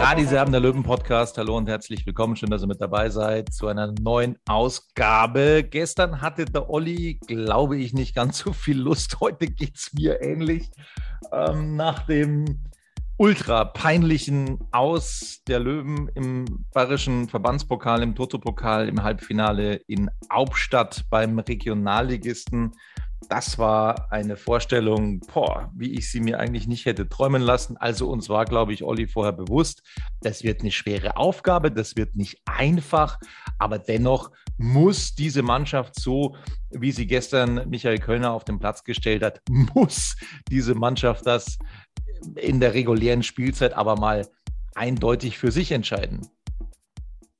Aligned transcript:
Radi 0.00 0.24
Serben, 0.24 0.50
der 0.50 0.62
Löwen-Podcast. 0.62 1.36
Hallo 1.36 1.58
und 1.58 1.68
herzlich 1.68 2.06
willkommen. 2.06 2.34
Schön, 2.34 2.48
dass 2.48 2.62
ihr 2.62 2.66
mit 2.66 2.80
dabei 2.80 3.10
seid 3.10 3.52
zu 3.52 3.66
einer 3.66 3.92
neuen 4.00 4.38
Ausgabe. 4.48 5.62
Gestern 5.62 6.22
hatte 6.22 6.46
der 6.46 6.70
Olli, 6.70 7.20
glaube 7.26 7.76
ich, 7.76 7.92
nicht 7.92 8.14
ganz 8.14 8.38
so 8.38 8.54
viel 8.54 8.78
Lust. 8.78 9.20
Heute 9.20 9.46
geht 9.46 9.76
es 9.76 9.92
mir 9.92 10.22
ähnlich. 10.22 10.70
Ähm, 11.30 11.76
nach 11.76 12.06
dem 12.06 12.62
ultra 13.18 13.66
peinlichen 13.66 14.58
Aus 14.72 15.42
der 15.46 15.60
Löwen 15.60 16.08
im 16.14 16.64
bayerischen 16.72 17.28
Verbandspokal, 17.28 18.02
im 18.02 18.14
Toto-Pokal, 18.14 18.88
im 18.88 19.02
Halbfinale 19.02 19.74
in 19.86 20.10
Hauptstadt 20.32 21.04
beim 21.10 21.38
Regionalligisten 21.38 22.72
das 23.30 23.58
war 23.58 24.10
eine 24.10 24.36
Vorstellung, 24.36 25.20
boah, 25.20 25.72
wie 25.76 25.92
ich 25.92 26.10
sie 26.10 26.18
mir 26.18 26.40
eigentlich 26.40 26.66
nicht 26.66 26.84
hätte 26.84 27.08
träumen 27.08 27.40
lassen. 27.40 27.76
Also 27.76 28.10
uns 28.10 28.28
war, 28.28 28.44
glaube 28.44 28.72
ich, 28.72 28.82
Olli 28.82 29.06
vorher 29.06 29.32
bewusst, 29.32 29.82
das 30.20 30.42
wird 30.42 30.62
eine 30.62 30.72
schwere 30.72 31.16
Aufgabe, 31.16 31.70
das 31.70 31.94
wird 31.94 32.16
nicht 32.16 32.42
einfach, 32.44 33.18
aber 33.58 33.78
dennoch 33.78 34.32
muss 34.58 35.14
diese 35.14 35.42
Mannschaft 35.42 35.98
so, 36.00 36.34
wie 36.70 36.90
sie 36.90 37.06
gestern 37.06 37.68
Michael 37.70 37.98
Kölner 37.98 38.32
auf 38.32 38.42
den 38.42 38.58
Platz 38.58 38.82
gestellt 38.82 39.22
hat, 39.22 39.40
muss 39.48 40.16
diese 40.50 40.74
Mannschaft 40.74 41.24
das 41.24 41.56
in 42.34 42.58
der 42.58 42.74
regulären 42.74 43.22
Spielzeit 43.22 43.74
aber 43.74 43.94
mal 43.94 44.26
eindeutig 44.74 45.38
für 45.38 45.52
sich 45.52 45.70
entscheiden. 45.70 46.26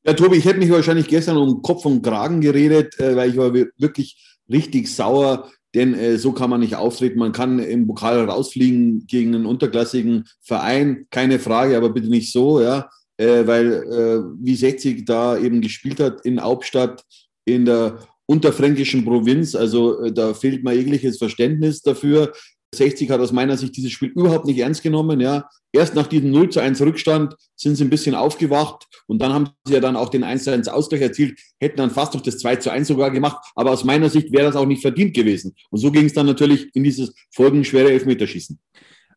Ja, 0.04 0.14
Tobi, 0.14 0.36
ich 0.36 0.44
hätte 0.44 0.60
mich 0.60 0.70
wahrscheinlich 0.70 1.08
gestern 1.08 1.36
um 1.36 1.62
Kopf 1.62 1.84
und 1.84 2.02
Kragen 2.02 2.40
geredet, 2.40 2.98
äh, 3.00 3.16
weil 3.16 3.30
ich 3.30 3.36
war 3.36 3.52
wirklich 3.52 4.38
richtig 4.48 4.88
sauer, 4.94 5.50
denn 5.74 5.94
äh, 5.94 6.18
so 6.18 6.32
kann 6.32 6.50
man 6.50 6.60
nicht 6.60 6.76
auftreten. 6.76 7.18
Man 7.18 7.32
kann 7.32 7.58
im 7.58 7.86
Pokal 7.86 8.24
rausfliegen 8.24 9.06
gegen 9.06 9.34
einen 9.34 9.46
unterklassigen 9.46 10.24
Verein, 10.40 11.06
keine 11.10 11.38
Frage, 11.38 11.76
aber 11.76 11.90
bitte 11.90 12.08
nicht 12.08 12.32
so, 12.32 12.60
ja, 12.60 12.88
äh, 13.16 13.46
weil 13.46 13.72
äh, 13.72 14.20
wie 14.42 14.56
60 14.56 15.04
da 15.04 15.38
eben 15.38 15.60
gespielt 15.60 16.00
hat 16.00 16.22
in 16.24 16.40
Hauptstadt, 16.40 17.04
in 17.44 17.64
der 17.64 17.98
unterfränkischen 18.26 19.04
Provinz, 19.04 19.54
also 19.54 20.02
äh, 20.02 20.12
da 20.12 20.34
fehlt 20.34 20.64
mir 20.64 20.72
jegliches 20.72 21.18
Verständnis 21.18 21.82
dafür. 21.82 22.32
60 22.74 23.10
hat 23.10 23.20
aus 23.20 23.32
meiner 23.32 23.56
Sicht 23.56 23.76
dieses 23.76 23.90
Spiel 23.92 24.10
überhaupt 24.10 24.46
nicht 24.46 24.58
ernst 24.58 24.82
genommen. 24.82 25.20
Ja. 25.20 25.48
Erst 25.72 25.94
nach 25.94 26.06
diesem 26.06 26.30
0 26.30 26.50
zu 26.50 26.60
1 26.60 26.80
Rückstand 26.80 27.34
sind 27.56 27.76
sie 27.76 27.84
ein 27.84 27.90
bisschen 27.90 28.14
aufgewacht 28.14 28.86
und 29.06 29.20
dann 29.20 29.32
haben 29.32 29.50
sie 29.64 29.74
ja 29.74 29.80
dann 29.80 29.96
auch 29.96 30.08
den 30.08 30.24
1 30.24 30.44
zu 30.44 30.52
1 30.52 30.68
Ausgleich 30.68 31.02
erzielt, 31.02 31.38
hätten 31.58 31.78
dann 31.78 31.90
fast 31.90 32.14
noch 32.14 32.20
das 32.20 32.38
2 32.38 32.56
zu 32.56 32.70
1 32.70 32.88
sogar 32.88 33.10
gemacht. 33.10 33.44
Aber 33.54 33.70
aus 33.70 33.84
meiner 33.84 34.08
Sicht 34.08 34.32
wäre 34.32 34.44
das 34.44 34.56
auch 34.56 34.66
nicht 34.66 34.82
verdient 34.82 35.14
gewesen. 35.14 35.54
Und 35.70 35.78
so 35.78 35.90
ging 35.90 36.06
es 36.06 36.14
dann 36.14 36.26
natürlich 36.26 36.74
in 36.74 36.84
dieses 36.84 37.12
folgenschwere 37.32 37.90
Elfmeterschießen. 37.90 38.58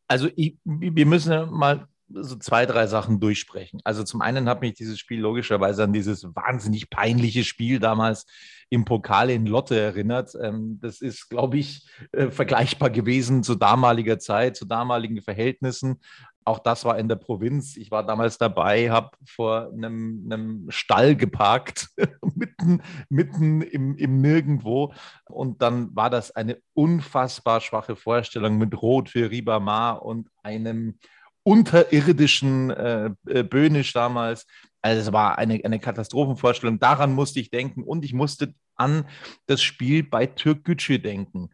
Also 0.08 0.30
ich, 0.35 0.58
wir 0.64 1.06
müssen 1.06 1.50
mal 1.52 1.88
so 2.13 2.35
zwei, 2.35 2.66
drei 2.66 2.88
Sachen 2.88 3.19
durchsprechen. 3.19 3.79
Also 3.84 4.03
zum 4.03 4.22
einen 4.22 4.47
hat 4.47 4.62
mich 4.62 4.74
dieses 4.74 5.00
Spiel 5.00 5.19
logischerweise 5.19 5.84
an 5.84 5.94
dieses 5.94 6.24
wahnsinnig 6.35 6.90
peinliche 6.90 7.44
Spiel 7.44 7.79
damals 7.79 8.25
im 8.69 8.85
Pokal 8.85 9.29
in 9.29 9.46
Lotte 9.46 9.79
erinnert. 9.79 10.35
Ähm, 10.41 10.79
das 10.81 11.02
ist, 11.02 11.29
glaube 11.29 11.57
ich, 11.57 11.88
äh, 12.12 12.29
vergleichbar 12.29 12.90
gewesen 12.90 13.44
zu 13.44 13.56
damaliger 13.56 14.19
Zeit, 14.19 14.56
zu 14.56 14.66
damaligen 14.66 15.22
Verhältnissen. 15.22 16.00
Auch 16.46 16.59
das 16.59 16.84
war 16.84 16.97
in 17.00 17.07
der 17.07 17.16
Provinz. 17.16 17.78
Ich 17.78 17.90
war 17.91 18.06
damals 18.06 18.38
dabei, 18.38 18.90
habe 18.90 19.12
vor 19.25 19.72
einem, 19.72 20.23
einem, 20.25 20.66
Stall 20.69 21.16
geparkt, 21.16 21.90
mitten, 22.35 22.81
mitten 23.09 23.62
im, 23.62 23.96
im 23.96 24.22
Nirgendwo. 24.22 24.94
Und 25.29 25.62
dann 25.62 25.96
war 25.96 26.09
das 26.09 26.31
eine 26.31 26.57
unfassbar 26.73 27.62
schwache 27.62 27.96
Vorstellung 27.96 28.57
mit 28.57 28.81
Rot 28.81 29.09
für 29.09 29.31
Ribamar 29.31 30.03
und 30.03 30.29
einem 30.41 30.97
unterirdischen 31.43 32.71
äh, 32.71 33.11
äh, 33.27 33.43
Böhnisch 33.43 33.93
damals. 33.93 34.45
Also 34.81 35.01
es 35.01 35.13
war 35.13 35.37
eine, 35.37 35.61
eine 35.63 35.79
Katastrophenvorstellung. 35.79 36.79
Daran 36.79 37.13
musste 37.13 37.39
ich 37.39 37.51
denken 37.51 37.83
und 37.83 38.03
ich 38.03 38.13
musste 38.13 38.53
an 38.75 39.05
das 39.45 39.61
Spiel 39.61 40.03
bei 40.03 40.25
Türkgücü 40.25 40.99
denken. 40.99 41.49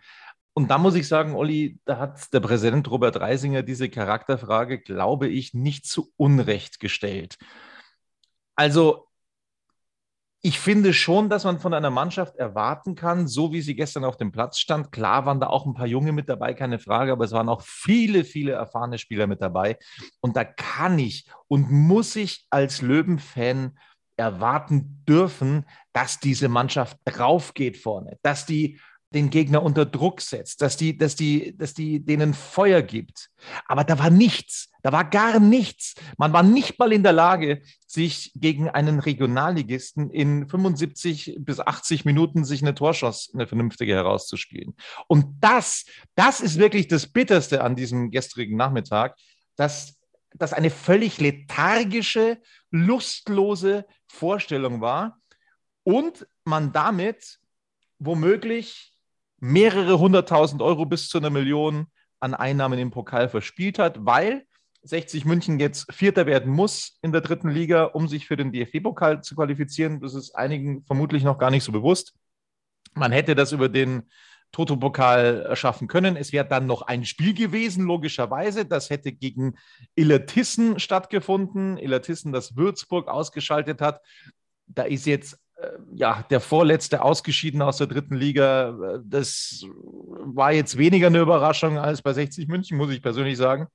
Und 0.53 0.69
da 0.69 0.77
muss 0.77 0.95
ich 0.95 1.07
sagen, 1.07 1.35
Olli, 1.35 1.79
da 1.85 1.99
hat 1.99 2.33
der 2.33 2.39
Präsident 2.39 2.89
Robert 2.89 3.19
Reisinger 3.19 3.63
diese 3.63 3.89
Charakterfrage, 3.89 4.79
glaube 4.79 5.27
ich, 5.27 5.53
nicht 5.53 5.85
zu 5.85 6.11
Unrecht 6.17 6.79
gestellt. 6.79 7.37
Also 8.55 9.08
ich 10.41 10.59
finde 10.59 10.93
schon, 10.93 11.29
dass 11.29 11.43
man 11.43 11.59
von 11.59 11.73
einer 11.73 11.89
Mannschaft 11.89 12.37
erwarten 12.37 12.95
kann, 12.95 13.27
so 13.27 13.51
wie 13.51 13.61
sie 13.61 13.75
gestern 13.75 14.05
auf 14.05 14.15
dem 14.15 14.31
Platz 14.31 14.57
stand. 14.59 14.91
Klar 14.91 15.25
waren 15.25 15.41
da 15.41 15.47
auch 15.47 15.65
ein 15.65 15.73
paar 15.73 15.87
Junge 15.87 16.13
mit 16.13 16.29
dabei, 16.29 16.53
keine 16.53 16.79
Frage, 16.79 17.11
aber 17.11 17.25
es 17.25 17.33
waren 17.33 17.49
auch 17.49 17.61
viele, 17.61 18.23
viele 18.23 18.53
erfahrene 18.53 18.97
Spieler 18.97 19.27
mit 19.27 19.41
dabei. 19.41 19.77
Und 20.21 20.37
da 20.37 20.45
kann 20.45 20.97
ich 20.97 21.29
und 21.47 21.69
muss 21.69 22.15
ich 22.15 22.45
als 22.49 22.81
Löwen-Fan 22.81 23.77
erwarten 24.15 25.03
dürfen, 25.07 25.65
dass 25.93 26.19
diese 26.19 26.47
Mannschaft 26.47 26.97
draufgeht 27.03 27.77
vorne, 27.77 28.17
dass 28.21 28.45
die 28.45 28.79
den 29.11 29.31
Gegner 29.31 29.63
unter 29.63 29.85
Druck 29.85 30.21
setzt, 30.21 30.61
dass 30.61 30.77
die, 30.77 30.97
dass 30.97 31.15
die, 31.15 31.57
dass 31.57 31.73
die 31.73 32.05
denen 32.05 32.33
Feuer 32.33 32.81
gibt. 32.81 33.29
Aber 33.65 33.83
da 33.83 33.97
war 33.97 34.11
nichts, 34.11 34.69
da 34.83 34.91
war 34.91 35.03
gar 35.03 35.39
nichts. 35.39 35.95
Man 36.17 36.31
war 36.31 36.43
nicht 36.43 36.77
mal 36.77 36.93
in 36.93 37.01
der 37.01 37.13
Lage, 37.13 37.61
sich 37.87 38.31
gegen 38.35 38.69
einen 38.69 38.99
Regionalligisten 38.99 40.11
in 40.11 40.47
75 40.47 41.37
bis 41.39 41.59
80 41.59 42.05
Minuten 42.05 42.45
sich 42.45 42.61
eine 42.61 42.75
Torschuss, 42.75 43.31
eine 43.33 43.47
vernünftige 43.47 43.95
herauszuspielen. 43.95 44.75
Und 45.07 45.25
das, 45.39 45.85
das 46.13 46.39
ist 46.39 46.59
wirklich 46.59 46.87
das 46.87 47.07
Bitterste 47.07 47.63
an 47.63 47.75
diesem 47.75 48.11
gestrigen 48.11 48.57
Nachmittag, 48.57 49.15
dass 49.55 49.97
das 50.35 50.53
eine 50.53 50.69
völlig 50.69 51.19
lethargische, 51.19 52.39
lustlose 52.69 53.85
Vorstellung 54.07 54.81
war 54.81 55.19
und 55.83 56.27
man 56.43 56.71
damit 56.71 57.39
womöglich 57.97 58.93
mehrere 59.39 59.99
hunderttausend 59.99 60.61
Euro 60.61 60.85
bis 60.85 61.09
zu 61.09 61.17
einer 61.17 61.29
Million 61.29 61.87
an 62.19 62.33
Einnahmen 62.33 62.79
im 62.79 62.91
Pokal 62.91 63.29
verspielt 63.29 63.79
hat, 63.79 64.05
weil 64.05 64.43
60 64.83 65.25
München 65.25 65.59
jetzt 65.59 65.91
Vierter 65.93 66.25
werden 66.25 66.51
muss 66.51 66.97
in 67.01 67.11
der 67.11 67.21
dritten 67.21 67.49
Liga, 67.49 67.83
um 67.83 68.07
sich 68.07 68.27
für 68.27 68.37
den 68.37 68.51
DFB-Pokal 68.51 69.21
zu 69.21 69.35
qualifizieren. 69.35 69.99
Das 69.99 70.13
ist 70.13 70.35
einigen 70.35 70.83
vermutlich 70.85 71.23
noch 71.23 71.37
gar 71.37 71.51
nicht 71.51 71.63
so 71.63 71.71
bewusst. 71.71 72.13
Man 72.93 73.11
hätte 73.11 73.35
das 73.35 73.51
über 73.51 73.69
den 73.69 74.03
Toto-Pokal 74.51 75.55
schaffen 75.55 75.87
können. 75.87 76.15
Es 76.15 76.33
wäre 76.33 76.47
dann 76.47 76.65
noch 76.65 76.81
ein 76.81 77.05
Spiel 77.05 77.33
gewesen, 77.33 77.85
logischerweise. 77.85 78.65
Das 78.65 78.89
hätte 78.89 79.11
gegen 79.11 79.55
Illertissen 79.95 80.79
stattgefunden. 80.79 81.77
Illertissen, 81.77 82.31
das 82.31 82.55
Würzburg 82.55 83.07
ausgeschaltet 83.07 83.81
hat. 83.81 84.01
da 84.65 84.83
ist 84.83 85.05
jetzt 85.07 85.39
ja, 85.93 86.25
der 86.29 86.39
vorletzte 86.39 87.01
ausgeschieden 87.01 87.61
aus 87.61 87.77
der 87.77 87.87
dritten 87.87 88.15
Liga. 88.15 88.99
Das 89.03 89.65
war 89.65 90.51
jetzt 90.51 90.77
weniger 90.77 91.07
eine 91.07 91.19
Überraschung 91.19 91.77
als 91.77 92.01
bei 92.01 92.13
60 92.13 92.47
München, 92.47 92.77
muss 92.77 92.91
ich 92.91 93.01
persönlich 93.01 93.37
sagen. 93.37 93.67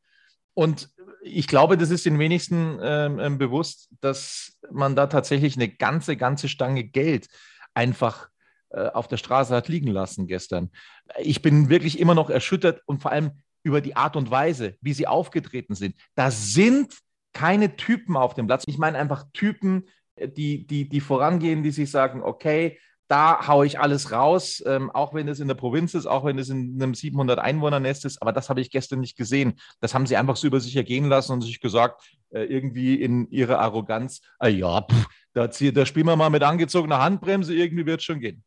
Und 0.55 0.89
ich 1.23 1.49
glaube, 1.49 1.77
das 1.77 1.91
ist 1.91 2.07
den 2.07 2.19
wenigsten 2.19 2.79
ähm, 2.83 3.19
ähm, 3.19 3.39
bewusst, 3.39 3.89
dass 4.01 4.59
man 4.71 4.95
da 4.95 5.07
tatsächlich 5.07 5.57
eine 5.57 5.69
ganze, 5.69 6.17
ganze 6.17 6.49
Stange 6.49 6.85
Geld 6.85 7.29
einfach 7.75 8.29
äh, 8.71 8.89
auf 8.89 9.09
der 9.09 9.17
Straße 9.17 9.55
hat 9.55 9.69
liegen 9.69 9.89
lassen 9.89 10.27
gestern. 10.27 10.71
Ich 11.19 11.43
bin 11.43 11.71
wirklich 11.71 11.99
immer 11.99 12.15
noch 12.15 12.31
erschüttert 12.31 12.83
und 12.87 13.03
vor 13.03 13.11
allem 13.11 13.43
über 13.63 13.81
die 13.81 13.97
Art 13.97 14.17
und 14.17 14.31
Weise, 14.31 14.77
wie 14.81 14.93
sie 14.93 15.07
aufgetreten 15.07 15.75
sind. 15.75 15.97
Da 16.15 16.31
sind 16.31 16.95
keine 17.33 17.77
Typen 17.77 18.17
auf 18.17 18.35
dem 18.35 18.47
Platz. 18.47 18.65
Ich 18.67 18.79
meine 18.79 18.99
einfach 18.99 19.25
Typen, 19.33 19.89
die, 20.19 20.67
die, 20.67 20.89
die 20.89 21.01
vorangehen, 21.01 21.63
die 21.63 21.71
sich 21.71 21.91
sagen, 21.91 22.23
okay, 22.23 22.79
da 23.09 23.47
haue 23.47 23.67
ich 23.67 23.79
alles 23.79 24.13
raus, 24.13 24.63
ähm, 24.67 24.91
auch 24.91 25.13
wenn 25.13 25.29
es 25.29 25.39
in 25.39 25.49
der 25.49 25.55
Provinz 25.55 25.95
ist, 25.95 26.07
auch 26.07 26.25
wenn 26.25 26.39
es 26.39 26.49
in 26.49 26.81
einem 26.83 26.95
700 26.95 27.39
Einwohner-Nest 27.39 28.07
ist. 28.07 28.23
Aber 28.23 28.33
das 28.33 28.49
habe 28.49 28.61
ich 28.61 28.71
gestern 28.71 29.01
nicht 29.01 29.17
gesehen. 29.17 29.55
Das 29.81 29.93
haben 29.93 30.07
sie 30.07 30.17
einfach 30.17 30.37
so 30.37 30.47
über 30.47 30.59
sich 30.59 30.75
ergehen 30.75 31.07
lassen 31.07 31.33
und 31.33 31.43
sich 31.43 31.61
gesagt, 31.61 32.03
äh, 32.31 32.45
irgendwie 32.45 32.95
in 32.95 33.31
ihrer 33.31 33.59
Arroganz, 33.59 34.21
ah 34.39 34.49
ja, 34.49 34.83
pff, 34.83 35.07
da, 35.35 35.47
da 35.49 35.87
spielen 35.87 36.07
wir 36.07 36.17
mal 36.17 36.31
mit 36.31 36.43
angezogener 36.43 37.03
Handbremse, 37.03 37.55
irgendwie 37.55 37.87
wird 37.87 38.01
es 38.01 38.05
schon 38.05 38.21
gehen. 38.21 38.43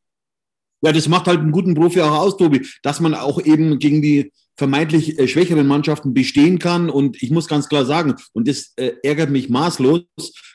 Ja, 0.81 0.91
das 0.91 1.07
macht 1.07 1.27
halt 1.27 1.39
einen 1.39 1.51
guten 1.51 1.73
Profi 1.73 2.01
auch 2.01 2.17
aus, 2.17 2.37
Tobi, 2.37 2.65
dass 2.83 2.99
man 2.99 3.13
auch 3.13 3.41
eben 3.41 3.79
gegen 3.79 4.01
die 4.01 4.31
vermeintlich 4.57 5.17
äh, 5.19 5.27
schwächeren 5.27 5.67
Mannschaften 5.67 6.13
bestehen 6.13 6.59
kann. 6.59 6.89
Und 6.89 7.21
ich 7.21 7.31
muss 7.31 7.47
ganz 7.47 7.69
klar 7.69 7.85
sagen, 7.85 8.15
und 8.33 8.47
das 8.47 8.73
äh, 8.75 8.93
ärgert 9.03 9.29
mich 9.29 9.49
maßlos, 9.49 10.03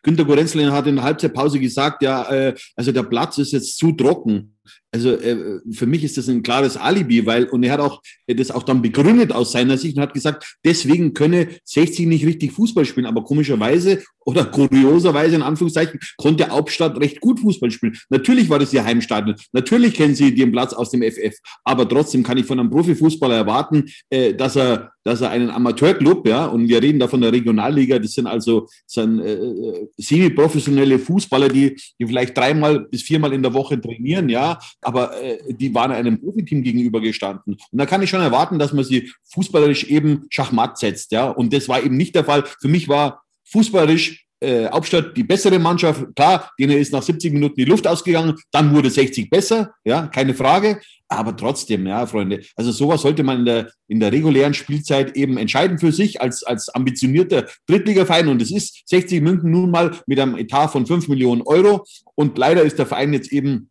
Günter 0.02 0.24
Gorenzlin 0.24 0.72
hat 0.72 0.86
in 0.88 0.96
der 0.96 1.04
Halbzeitpause 1.04 1.60
gesagt, 1.60 2.02
ja, 2.02 2.28
äh, 2.30 2.54
also 2.76 2.90
der 2.90 3.04
Platz 3.04 3.38
ist 3.38 3.52
jetzt 3.52 3.78
zu 3.78 3.92
trocken. 3.92 4.56
Also 4.90 5.12
äh, 5.12 5.60
für 5.72 5.86
mich 5.86 6.04
ist 6.04 6.18
das 6.18 6.28
ein 6.28 6.42
klares 6.42 6.76
Alibi, 6.76 7.24
weil, 7.24 7.44
und 7.44 7.62
er 7.62 7.72
hat 7.72 7.80
auch 7.80 8.02
äh, 8.26 8.34
das 8.34 8.50
auch 8.50 8.62
dann 8.62 8.82
begründet 8.82 9.32
aus 9.32 9.52
seiner 9.52 9.78
Sicht 9.78 9.96
und 9.96 10.02
hat 10.02 10.14
gesagt, 10.14 10.56
deswegen 10.64 11.14
könne 11.14 11.48
60 11.64 12.06
nicht 12.06 12.26
richtig 12.26 12.52
Fußball 12.52 12.84
spielen. 12.84 13.06
Aber 13.06 13.24
komischerweise 13.24 14.02
oder 14.24 14.44
kurioserweise 14.44 15.36
in 15.36 15.42
Anführungszeichen 15.42 15.98
konnte 16.16 16.48
Hauptstadt 16.48 16.98
recht 17.00 17.20
gut 17.20 17.40
Fußball 17.40 17.70
spielen. 17.70 17.96
Natürlich 18.10 18.48
war 18.50 18.58
das 18.58 18.72
ihr 18.72 18.84
Heimstadion. 18.84 19.36
Natürlich 19.52 19.94
kennen 19.94 20.14
sie 20.14 20.34
den 20.34 20.52
Platz 20.52 20.72
aus 20.72 20.90
dem 20.90 21.02
FF. 21.02 21.34
Aber 21.64 21.88
trotzdem 21.88 22.22
kann 22.22 22.38
ich 22.38 22.46
von 22.46 22.60
einem 22.60 22.70
Profifußballer 22.70 23.36
erwarten, 23.36 23.84
äh, 24.10 24.34
dass 24.34 24.56
er 24.56 24.92
dass 25.04 25.20
er 25.20 25.30
einen 25.30 25.50
Amateurclub, 25.50 26.26
ja, 26.26 26.46
und 26.46 26.68
wir 26.68 26.82
reden 26.82 26.98
da 26.98 27.08
von 27.08 27.20
der 27.20 27.32
Regionalliga, 27.32 27.98
das 27.98 28.12
sind 28.12 28.26
also 28.26 28.68
sind, 28.86 29.20
äh, 29.20 29.34
äh, 29.34 29.88
semi-professionelle 29.96 30.98
Fußballer, 30.98 31.48
die, 31.48 31.76
die 31.98 32.06
vielleicht 32.06 32.36
dreimal 32.36 32.80
bis 32.80 33.02
viermal 33.02 33.32
in 33.32 33.42
der 33.42 33.54
Woche 33.54 33.80
trainieren, 33.80 34.28
ja, 34.28 34.58
aber 34.80 35.20
äh, 35.22 35.38
die 35.54 35.74
waren 35.74 35.92
einem 35.92 36.20
Profiteam 36.20 36.62
gegenübergestanden. 36.62 37.54
Und 37.54 37.78
da 37.78 37.86
kann 37.86 38.02
ich 38.02 38.10
schon 38.10 38.20
erwarten, 38.20 38.58
dass 38.58 38.72
man 38.72 38.84
sie 38.84 39.10
fußballerisch 39.32 39.84
eben 39.84 40.26
Schachmatt 40.30 40.78
setzt, 40.78 41.12
ja, 41.12 41.28
und 41.30 41.52
das 41.52 41.68
war 41.68 41.82
eben 41.82 41.96
nicht 41.96 42.14
der 42.14 42.24
Fall. 42.24 42.44
Für 42.60 42.68
mich 42.68 42.88
war 42.88 43.22
fußballerisch 43.44 44.21
äh, 44.42 44.68
Hauptstadt 44.70 45.16
die 45.16 45.22
bessere 45.22 45.58
Mannschaft. 45.58 46.04
Klar, 46.16 46.50
denen 46.58 46.78
ist 46.78 46.92
nach 46.92 47.02
70 47.02 47.32
Minuten 47.32 47.54
die 47.56 47.64
Luft 47.64 47.86
ausgegangen, 47.86 48.36
dann 48.50 48.74
wurde 48.74 48.90
60 48.90 49.30
besser, 49.30 49.74
ja, 49.84 50.08
keine 50.08 50.34
Frage. 50.34 50.80
Aber 51.08 51.36
trotzdem, 51.36 51.86
ja, 51.86 52.06
Freunde, 52.06 52.40
also 52.56 52.72
sowas 52.72 53.02
sollte 53.02 53.22
man 53.22 53.40
in 53.40 53.44
der, 53.44 53.70
in 53.86 54.00
der 54.00 54.12
regulären 54.12 54.54
Spielzeit 54.54 55.14
eben 55.14 55.36
entscheiden 55.36 55.78
für 55.78 55.92
sich 55.92 56.22
als, 56.22 56.42
als 56.42 56.70
ambitionierter 56.70 57.46
Drittligaverein. 57.66 58.28
Und 58.28 58.40
es 58.40 58.50
ist 58.50 58.88
60 58.88 59.20
München 59.20 59.50
nun 59.50 59.70
mal 59.70 59.90
mit 60.06 60.18
einem 60.18 60.36
Etat 60.36 60.68
von 60.68 60.86
5 60.86 61.08
Millionen 61.08 61.42
Euro. 61.42 61.84
Und 62.14 62.38
leider 62.38 62.62
ist 62.62 62.78
der 62.78 62.86
Verein 62.86 63.12
jetzt 63.12 63.30
eben 63.30 63.68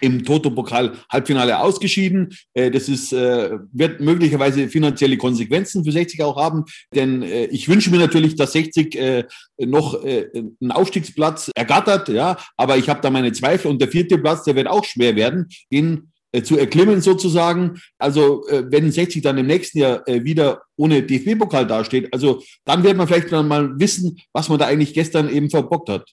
im 0.00 0.24
Toto-Pokal 0.24 0.92
Halbfinale 1.10 1.58
ausgeschieden. 1.60 2.34
Äh, 2.54 2.70
das 2.70 2.88
ist, 2.88 3.12
äh, 3.12 3.58
wird 3.72 4.00
möglicherweise 4.00 4.68
finanzielle 4.68 5.16
Konsequenzen 5.16 5.84
für 5.84 5.92
60 5.92 6.22
auch 6.22 6.36
haben, 6.36 6.64
denn 6.94 7.22
äh, 7.22 7.46
ich 7.46 7.68
wünsche 7.68 7.90
mir 7.90 7.98
natürlich, 7.98 8.36
dass 8.36 8.52
60 8.52 9.24
noch 9.58 10.02
einen 10.02 10.70
Aufstiegsplatz 10.70 11.50
ergattert, 11.54 12.08
ja, 12.08 12.36
aber 12.56 12.76
ich 12.76 12.88
habe 12.88 13.00
da 13.00 13.10
meine 13.10 13.32
Zweifel 13.32 13.70
und 13.70 13.80
der 13.80 13.88
vierte 13.88 14.18
Platz, 14.18 14.44
der 14.44 14.56
wird 14.56 14.68
auch 14.68 14.84
schwer 14.84 15.16
werden, 15.16 15.48
ihn 15.70 16.10
zu 16.42 16.58
erklimmen 16.58 17.00
sozusagen. 17.00 17.80
Also 17.98 18.44
wenn 18.48 18.90
60 18.90 19.22
dann 19.22 19.38
im 19.38 19.46
nächsten 19.46 19.78
Jahr 19.78 20.04
wieder 20.06 20.62
ohne 20.76 21.02
DFB-Pokal 21.02 21.66
dasteht, 21.66 22.12
also 22.12 22.42
dann 22.64 22.82
wird 22.82 22.96
man 22.96 23.06
vielleicht 23.06 23.32
dann 23.32 23.48
mal 23.48 23.78
wissen, 23.78 24.18
was 24.32 24.48
man 24.48 24.58
da 24.58 24.66
eigentlich 24.66 24.94
gestern 24.94 25.28
eben 25.28 25.50
verbockt 25.50 25.88
hat. 25.88 26.10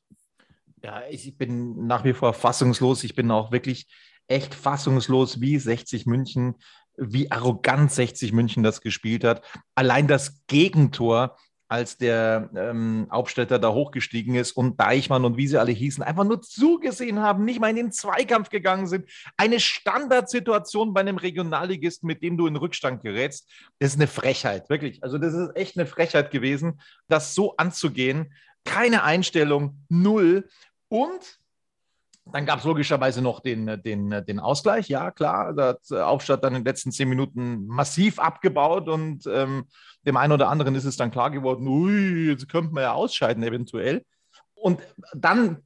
Ja, 0.84 1.04
ich 1.10 1.38
bin 1.38 1.86
nach 1.86 2.04
wie 2.04 2.14
vor 2.14 2.34
fassungslos. 2.34 3.04
Ich 3.04 3.16
bin 3.16 3.30
auch 3.30 3.52
wirklich 3.52 3.88
echt 4.28 4.56
fassungslos, 4.56 5.42
wie 5.42 5.60
60 5.60 6.06
München, 6.06 6.56
wie 6.98 7.32
arrogant 7.32 7.92
60 7.92 8.34
München 8.34 8.64
das 8.64 8.82
gespielt 8.82 9.24
hat. 9.24 9.44
Allein 9.76 10.08
das 10.08 10.46
Gegentor, 10.48 11.38
als 11.68 11.98
der 11.98 12.50
ähm, 12.56 13.08
Aufstädter 13.10 13.58
da 13.58 13.72
hochgestiegen 13.72 14.36
ist 14.36 14.52
und 14.52 14.80
Deichmann 14.80 15.24
und 15.24 15.38
wie 15.38 15.48
sie 15.48 15.58
alle 15.58 15.72
hießen, 15.72 16.04
einfach 16.04 16.26
nur 16.26 16.42
zugesehen 16.42 17.20
haben, 17.20 17.46
nicht 17.46 17.62
mal 17.62 17.70
in 17.70 17.78
den 17.78 17.92
Zweikampf 17.94 18.50
gegangen 18.50 18.88
sind. 18.88 19.08
Eine 19.38 19.60
Standardsituation 19.60 20.94
bei 20.94 21.00
einem 21.00 21.16
Regionalligisten, 21.16 22.08
mit 22.08 22.24
dem 22.24 22.38
du 22.38 22.48
in 22.48 22.58
Rückstand 22.58 23.04
gerätst, 23.04 23.50
das 23.80 23.92
ist 23.92 23.96
eine 23.96 24.08
Frechheit, 24.08 24.70
wirklich. 24.70 25.02
Also 25.02 25.18
das 25.18 25.34
ist 25.34 25.56
echt 25.56 25.78
eine 25.78 25.86
Frechheit 25.86 26.32
gewesen, 26.32 26.82
das 27.08 27.36
so 27.36 27.56
anzugehen. 27.56 28.34
Keine 28.66 29.04
Einstellung, 29.04 29.86
null. 29.88 30.50
Und 30.92 31.40
dann 32.26 32.46
gab 32.46 32.60
es 32.60 32.66
logischerweise 32.66 33.22
noch 33.22 33.40
den, 33.40 33.82
den, 33.82 34.10
den 34.28 34.40
Ausgleich. 34.42 34.90
Ja, 34.90 35.10
klar, 35.10 35.54
da 35.54 35.70
hat 35.70 35.90
Aufstadt 35.94 36.44
dann 36.44 36.54
in 36.54 36.64
den 36.64 36.66
letzten 36.66 36.92
zehn 36.92 37.08
Minuten 37.08 37.66
massiv 37.66 38.20
abgebaut 38.20 38.90
und 38.90 39.26
ähm, 39.26 39.68
dem 40.06 40.18
einen 40.18 40.34
oder 40.34 40.50
anderen 40.50 40.76
ist 40.76 40.84
es 40.84 40.98
dann 40.98 41.10
klar 41.10 41.32
geworden, 41.32 41.66
ui, 41.66 42.28
jetzt 42.28 42.50
könnte 42.50 42.74
man 42.74 42.84
ja 42.84 42.92
ausscheiden 42.92 43.42
eventuell. 43.42 44.04
Und 44.54 44.82
dann 45.14 45.64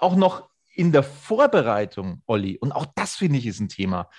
auch 0.00 0.14
noch 0.14 0.50
in 0.74 0.92
der 0.92 1.02
Vorbereitung, 1.02 2.22
Olli, 2.26 2.58
und 2.58 2.72
auch 2.72 2.86
das 2.94 3.14
finde 3.14 3.38
ich 3.38 3.46
ist 3.46 3.60
ein 3.60 3.70
Thema, 3.70 4.10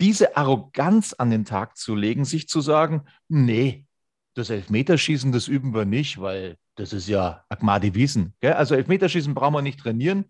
diese 0.00 0.34
Arroganz 0.34 1.12
an 1.12 1.30
den 1.30 1.44
Tag 1.44 1.76
zu 1.76 1.94
legen, 1.94 2.24
sich 2.24 2.48
zu 2.48 2.62
sagen, 2.62 3.04
nee, 3.28 3.84
das 4.32 4.48
Elfmeterschießen, 4.48 5.30
das 5.30 5.46
üben 5.46 5.74
wir 5.74 5.84
nicht, 5.84 6.22
weil 6.22 6.56
das 6.76 6.92
ist 6.92 7.08
ja 7.08 7.44
Agmadi 7.48 7.94
Wiesen. 7.94 8.34
Gell? 8.40 8.52
Also 8.52 8.74
Elfmeterschießen 8.74 9.34
brauchen 9.34 9.54
wir 9.54 9.62
nicht 9.62 9.80
trainieren. 9.80 10.26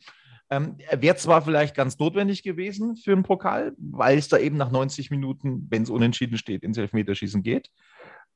Ähm, 0.49 0.79
Wäre 0.93 1.17
zwar 1.17 1.43
vielleicht 1.43 1.75
ganz 1.75 1.99
notwendig 1.99 2.45
gewesen 2.45 2.97
für 2.97 3.13
einen 3.13 3.25
Pokal, 3.25 3.75
weil 3.79 4.17
es 4.17 4.29
da 4.29 4.39
eben 4.39 4.57
nach 4.57 4.71
90 4.71 5.11
Minuten, 5.11 5.67
wenn 5.71 5.83
es 5.83 5.91
unentschieden 5.91 6.39
steht, 6.39 6.63
ins 6.63 6.79
Elfmeterschießen 6.79 7.43
geht. 7.43 7.71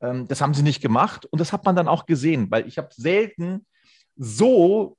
Ähm, 0.01 0.27
das 0.27 0.41
haben 0.41 0.55
sie 0.55 0.65
nicht 0.65 0.83
gemacht 0.83 1.27
und 1.27 1.41
das 1.41 1.53
hat 1.53 1.65
man 1.65 1.77
dann 1.77 1.89
auch 1.89 2.07
gesehen, 2.07 2.51
weil 2.51 2.67
ich 2.67 2.79
habe 2.79 2.89
selten 2.93 3.65
so, 4.17 4.99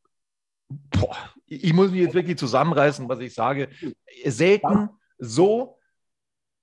boah, 0.70 1.18
ich 1.46 1.74
muss 1.74 1.92
mich 1.92 2.00
jetzt 2.00 2.14
wirklich 2.16 2.38
zusammenreißen, 2.38 3.10
was 3.10 3.20
ich 3.20 3.34
sage, 3.34 3.70
selten 4.26 4.90
so 5.18 5.78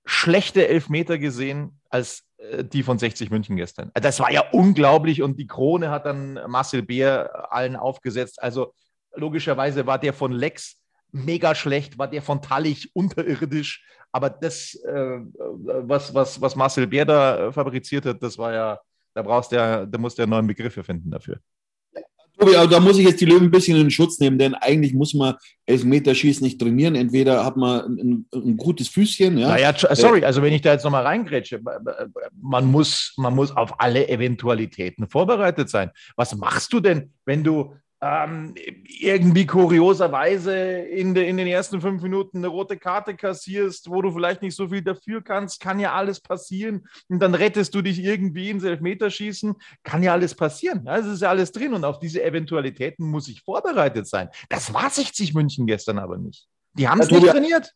schlechte 0.03 0.67
Elfmeter 0.67 1.19
gesehen 1.19 1.79
als 1.91 2.28
die 2.61 2.83
von 2.83 2.97
60 2.97 3.31
München 3.31 3.57
gestern. 3.57 3.91
Das 3.95 4.19
war 4.19 4.31
ja 4.31 4.43
unglaublich 4.51 5.21
und 5.21 5.37
die 5.37 5.47
Krone 5.47 5.89
hat 5.89 6.05
dann 6.05 6.39
Marcel 6.47 6.83
Beer 6.83 7.51
allen 7.51 7.75
aufgesetzt. 7.75 8.41
Also 8.41 8.73
logischerweise 9.13 9.85
war 9.85 9.99
der 9.99 10.13
von 10.13 10.31
Lex 10.31 10.77
mega 11.11 11.55
schlecht, 11.55 11.97
war 11.97 12.07
der 12.07 12.21
von 12.21 12.41
Tallich 12.41 12.95
unterirdisch. 12.95 13.83
Aber 14.11 14.29
das, 14.29 14.75
äh, 14.85 15.19
was, 15.37 16.13
was, 16.13 16.41
was 16.41 16.55
Marcel 16.55 16.87
Beer 16.87 17.05
da 17.05 17.51
fabriziert 17.51 18.05
hat, 18.05 18.23
das 18.23 18.37
war 18.37 18.53
ja, 18.53 18.79
da 19.13 19.21
brauchst 19.21 19.51
du 19.51 19.57
ja, 19.57 19.85
da 19.85 19.97
musst 19.97 20.17
du 20.17 20.23
ja 20.23 20.27
neuen 20.27 20.47
Begriffe 20.47 20.83
finden 20.83 21.11
dafür. 21.11 21.39
Tobi, 22.39 22.55
aber 22.55 22.67
da 22.67 22.79
muss 22.79 22.97
ich 22.97 23.05
jetzt 23.05 23.21
die 23.21 23.25
Löwen 23.25 23.45
ein 23.45 23.51
bisschen 23.51 23.79
in 23.79 23.91
Schutz 23.91 24.19
nehmen, 24.19 24.37
denn 24.37 24.55
eigentlich 24.55 24.93
muss 24.93 25.13
man 25.13 25.35
Elfmeterschießen 25.65 26.43
nicht 26.43 26.59
trainieren. 26.59 26.95
Entweder 26.95 27.45
hat 27.45 27.57
man 27.57 27.97
ein, 27.97 28.25
ein 28.33 28.57
gutes 28.57 28.87
Füßchen. 28.87 29.37
Ja. 29.37 29.49
Naja, 29.49 29.73
sorry, 29.75 30.23
also 30.23 30.41
wenn 30.41 30.53
ich 30.53 30.61
da 30.61 30.73
jetzt 30.73 30.83
nochmal 30.83 31.03
reingrätsche, 31.03 31.59
man 32.41 32.65
muss, 32.65 33.13
man 33.17 33.35
muss 33.35 33.55
auf 33.55 33.79
alle 33.79 34.07
Eventualitäten 34.07 35.07
vorbereitet 35.07 35.69
sein. 35.69 35.91
Was 36.15 36.35
machst 36.35 36.73
du 36.73 36.79
denn, 36.79 37.11
wenn 37.25 37.43
du 37.43 37.73
ähm, 38.01 38.55
irgendwie 38.99 39.45
kurioserweise 39.45 40.53
in, 40.53 41.13
de, 41.13 41.27
in 41.27 41.37
den 41.37 41.47
ersten 41.47 41.81
fünf 41.81 42.01
Minuten 42.01 42.37
eine 42.37 42.47
rote 42.47 42.77
Karte 42.77 43.15
kassierst, 43.15 43.89
wo 43.89 44.01
du 44.01 44.11
vielleicht 44.11 44.41
nicht 44.41 44.55
so 44.55 44.69
viel 44.69 44.81
dafür 44.81 45.21
kannst, 45.21 45.59
kann 45.59 45.79
ja 45.79 45.93
alles 45.93 46.21
passieren. 46.21 46.87
Und 47.09 47.19
dann 47.19 47.35
rettest 47.35 47.75
du 47.75 47.81
dich 47.81 47.99
irgendwie 47.99 48.49
ins 48.49 48.63
Elfmeterschießen, 48.63 49.55
kann 49.83 50.01
ja 50.01 50.13
alles 50.13 50.33
passieren. 50.33 50.87
Es 50.87 51.05
ist 51.05 51.21
ja 51.21 51.29
alles 51.29 51.51
drin 51.51 51.73
und 51.73 51.83
auf 51.83 51.99
diese 51.99 52.23
Eventualitäten 52.23 53.05
muss 53.05 53.27
ich 53.27 53.41
vorbereitet 53.41 54.07
sein. 54.07 54.29
Das 54.47 54.73
war 54.73 54.89
60 54.89 55.33
München 55.33 55.67
gestern 55.67 55.99
aber 55.99 56.17
nicht. 56.17 56.47
Die 56.73 56.87
haben 56.87 57.01
es 57.01 57.11
nicht 57.11 57.27
trainiert. 57.27 57.73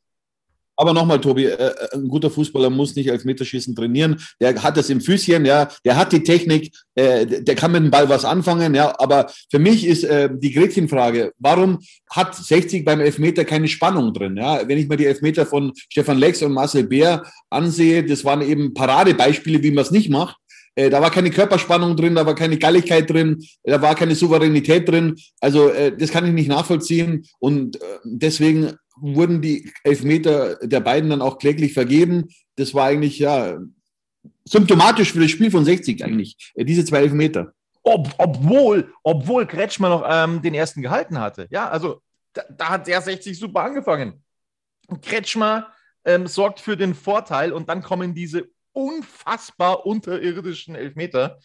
Aber 0.75 0.94
nochmal, 0.94 1.22
Tobi, 1.22 1.46
äh, 1.46 1.53
äh, 1.53 1.74
ein 1.94 2.08
guter 2.08 2.30
Fußballer 2.30 2.70
muss 2.70 2.96
nicht 2.96 3.12
als 3.12 3.25
Meterschießen 3.25 3.75
trainieren. 3.75 4.20
Der 4.39 4.62
hat 4.62 4.77
das 4.77 4.89
im 4.89 5.01
Füßchen, 5.01 5.46
ja, 5.46 5.70
der 5.86 5.96
hat 5.96 6.12
die 6.12 6.24
Technik, 6.24 6.74
äh, 6.96 7.25
der 7.25 7.56
kann 7.56 7.72
mit 7.72 7.84
dem 7.84 7.92
Ball 7.92 8.10
was 8.10 8.25
anfangen, 8.25 8.74
ja. 8.74 8.94
Aber 9.00 9.32
für 9.51 9.60
mich 9.60 9.86
ist 9.86 10.03
äh, 10.03 10.30
die 10.32 10.51
Gretchenfrage, 10.51 11.32
warum 11.38 11.80
hat 12.10 12.36
60 12.36 12.84
beim 12.86 13.01
Elfmeter 13.01 13.46
keine 13.46 13.68
Spannung 13.68 14.13
drin? 14.13 14.38
Ja? 14.38 14.68
Wenn 14.68 14.77
ich 14.77 14.88
mir 14.88 14.98
die 14.98 15.06
Elfmeter 15.06 15.46
von 15.46 15.74
Stefan 15.75 16.18
Lex 16.18 16.42
und 16.42 16.53
Marcel 16.53 16.84
Bär 16.84 17.24
ansehe, 17.50 18.03
das 18.03 18.25
waren 18.25 18.42
eben 18.42 18.74
Paradebeispiele, 18.74 19.62
wie 19.63 19.72
man 19.72 19.84
es 19.84 19.92
nicht 19.92 20.10
macht. 20.10 20.38
Äh, 20.75 20.89
da 20.89 21.01
war 21.01 21.12
keine 21.12 21.30
Körperspannung 21.30 21.96
drin, 21.96 22.15
da 22.15 22.25
war 22.25 22.36
keine 22.36 22.58
Galligkeit 22.58 23.10
drin, 23.10 23.46
da 23.63 23.82
war 23.82 23.96
keine 23.96 24.15
Souveränität 24.15 24.88
drin. 24.89 25.15
Also 25.39 25.70
äh, 25.70 25.96
das 25.96 26.12
kann 26.12 26.25
ich 26.25 26.34
nicht 26.34 26.48
nachvollziehen. 26.48 27.25
Und 27.39 27.75
äh, 27.75 27.80
deswegen 28.03 28.74
wurden 29.03 29.41
die 29.41 29.72
Elfmeter 29.83 30.55
der 30.65 30.79
beiden 30.79 31.10
dann 31.10 31.22
auch 31.22 31.38
kläglich 31.38 31.74
vergeben. 31.74 32.29
Das 32.55 32.74
war 32.74 32.86
eigentlich 32.86 33.19
ja 33.19 33.60
symptomatisch 34.45 35.12
für 35.12 35.19
das 35.19 35.31
Spiel 35.31 35.51
von 35.51 35.65
60 35.65 36.03
eigentlich, 36.03 36.53
äh, 36.55 36.63
diese 36.63 36.86
zwei 36.86 37.00
Elfmeter. 37.00 37.53
Ob, 37.83 38.13
obwohl, 38.17 38.93
obwohl 39.03 39.45
Kretschmer 39.45 39.89
noch 39.89 40.05
ähm, 40.10 40.41
den 40.41 40.53
ersten 40.53 40.81
gehalten 40.81 41.19
hatte. 41.19 41.48
Ja, 41.51 41.69
also 41.69 42.01
da, 42.31 42.43
da 42.50 42.69
hat 42.69 42.88
der 42.88 43.01
60 43.01 43.38
super 43.38 43.63
angefangen. 43.63 44.24
Kretschmer 45.01 45.67
ähm, 46.05 46.27
sorgt 46.27 46.62
für 46.62 46.77
den 46.77 46.95
Vorteil 46.95 47.51
und 47.51 47.67
dann 47.67 47.83
kommen 47.83 48.13
diese 48.13 48.48
unfassbar 48.72 49.86
unterirdischen 49.86 50.75
Elfmeter. 50.75 51.39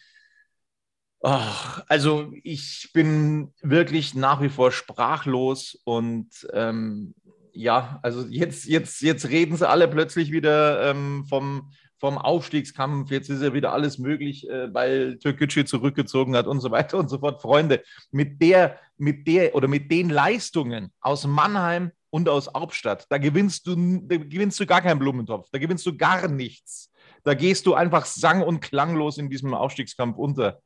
Ach, 1.21 1.83
also 1.87 2.31
ich 2.43 2.91
bin 2.93 3.53
wirklich 3.61 4.15
nach 4.15 4.41
wie 4.41 4.49
vor 4.49 4.71
sprachlos 4.71 5.77
und 5.83 6.47
ähm, 6.53 7.13
ja, 7.53 7.99
also 8.03 8.25
jetzt, 8.29 8.65
jetzt, 8.65 9.01
jetzt 9.01 9.29
reden 9.29 9.55
sie 9.57 9.67
alle 9.67 9.87
plötzlich 9.87 10.31
wieder 10.31 10.89
ähm, 10.89 11.25
vom, 11.27 11.71
vom 11.99 12.17
Aufstiegskampf, 12.17 13.11
jetzt 13.11 13.29
ist 13.29 13.41
ja 13.41 13.53
wieder 13.53 13.73
alles 13.73 13.97
möglich, 13.97 14.49
äh, 14.49 14.73
weil 14.73 15.17
Türkgücü 15.19 15.65
zurückgezogen 15.65 16.35
hat 16.35 16.47
und 16.47 16.61
so 16.61 16.71
weiter 16.71 16.97
und 16.97 17.09
so 17.09 17.19
fort. 17.19 17.41
Freunde, 17.41 17.83
mit 18.11 18.41
der, 18.41 18.79
mit 18.97 19.27
der 19.27 19.55
oder 19.55 19.67
mit 19.67 19.91
den 19.91 20.09
Leistungen 20.09 20.91
aus 21.01 21.27
Mannheim 21.27 21.91
und 22.09 22.29
aus 22.29 22.49
Hauptstadt, 22.55 23.05
da 23.09 23.17
gewinnst 23.17 23.67
du, 23.67 23.75
da 23.75 24.17
gewinnst 24.17 24.59
du 24.59 24.65
gar 24.65 24.81
keinen 24.81 24.99
Blumentopf, 24.99 25.49
da 25.51 25.59
gewinnst 25.59 25.85
du 25.85 25.95
gar 25.95 26.27
nichts. 26.27 26.91
Da 27.23 27.33
gehst 27.33 27.65
du 27.65 27.73
einfach 27.73 28.05
sang- 28.05 28.43
und 28.43 28.61
klanglos 28.61 29.17
in 29.17 29.29
diesem 29.29 29.53
Aufstiegskampf 29.53 30.17
unter. 30.17 30.61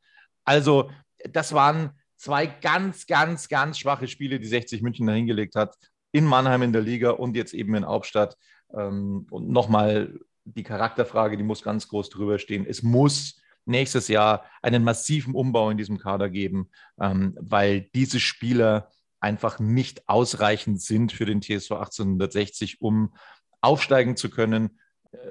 Also, 0.46 0.92
das 1.32 1.54
waren 1.54 1.92
zwei 2.16 2.46
ganz, 2.46 3.08
ganz, 3.08 3.50
ganz 3.50 3.80
schwache 3.80 4.08
Spiele, 4.08 4.40
die 4.40 4.48
60 4.48 4.82
München 4.82 5.08
da 5.08 5.13
hingelegt 5.13 5.56
hat. 5.56 5.75
In 6.13 6.25
Mannheim 6.25 6.62
in 6.62 6.72
der 6.72 6.82
Liga 6.82 7.10
und 7.12 7.36
jetzt 7.36 7.53
eben 7.53 7.75
in 7.75 7.86
Hauptstadt. 7.86 8.38
Ähm, 8.74 9.27
und 9.29 9.50
nochmal 9.50 10.17
die 10.46 10.63
Charakterfrage, 10.63 11.36
die 11.36 11.43
muss 11.43 11.62
ganz 11.62 11.89
groß 11.89 12.10
drüber 12.10 12.39
stehen. 12.39 12.65
Es 12.65 12.82
muss 12.82 13.41
nächstes 13.65 14.08
Jahr 14.08 14.46
einen 14.62 14.86
massiven 14.86 15.36
Umbau 15.36 15.70
in 15.70 15.77
diesem 15.77 15.98
Kader 15.98 16.29
geben, 16.29 16.70
ähm, 17.00 17.36
weil 17.38 17.89
diese 17.93 18.22
Spieler 18.22 18.89
einfach 19.20 19.60
nicht 19.60 20.08
ausreichend 20.08 20.82
sind 20.82 21.12
für 21.12 21.25
den 21.25 21.41
TSV 21.41 21.72
1860, 21.72 22.79
um 22.82 23.13
aufsteigen 23.60 24.15
zu 24.15 24.29
können 24.29 24.79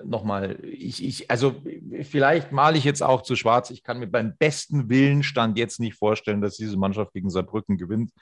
nochmal, 0.04 0.58
ich, 0.64 1.04
ich, 1.04 1.30
also 1.30 1.62
vielleicht 2.02 2.52
male 2.52 2.78
ich 2.78 2.84
jetzt 2.84 3.02
auch 3.02 3.22
zu 3.22 3.36
schwarz. 3.36 3.70
Ich 3.70 3.82
kann 3.82 3.98
mir 3.98 4.06
beim 4.06 4.36
besten 4.36 4.88
Willenstand 4.88 5.58
jetzt 5.58 5.80
nicht 5.80 5.96
vorstellen, 5.96 6.40
dass 6.40 6.56
diese 6.56 6.76
Mannschaft 6.76 7.12
gegen 7.12 7.30
Saarbrücken 7.30 7.78
gewinnt. 7.78 8.12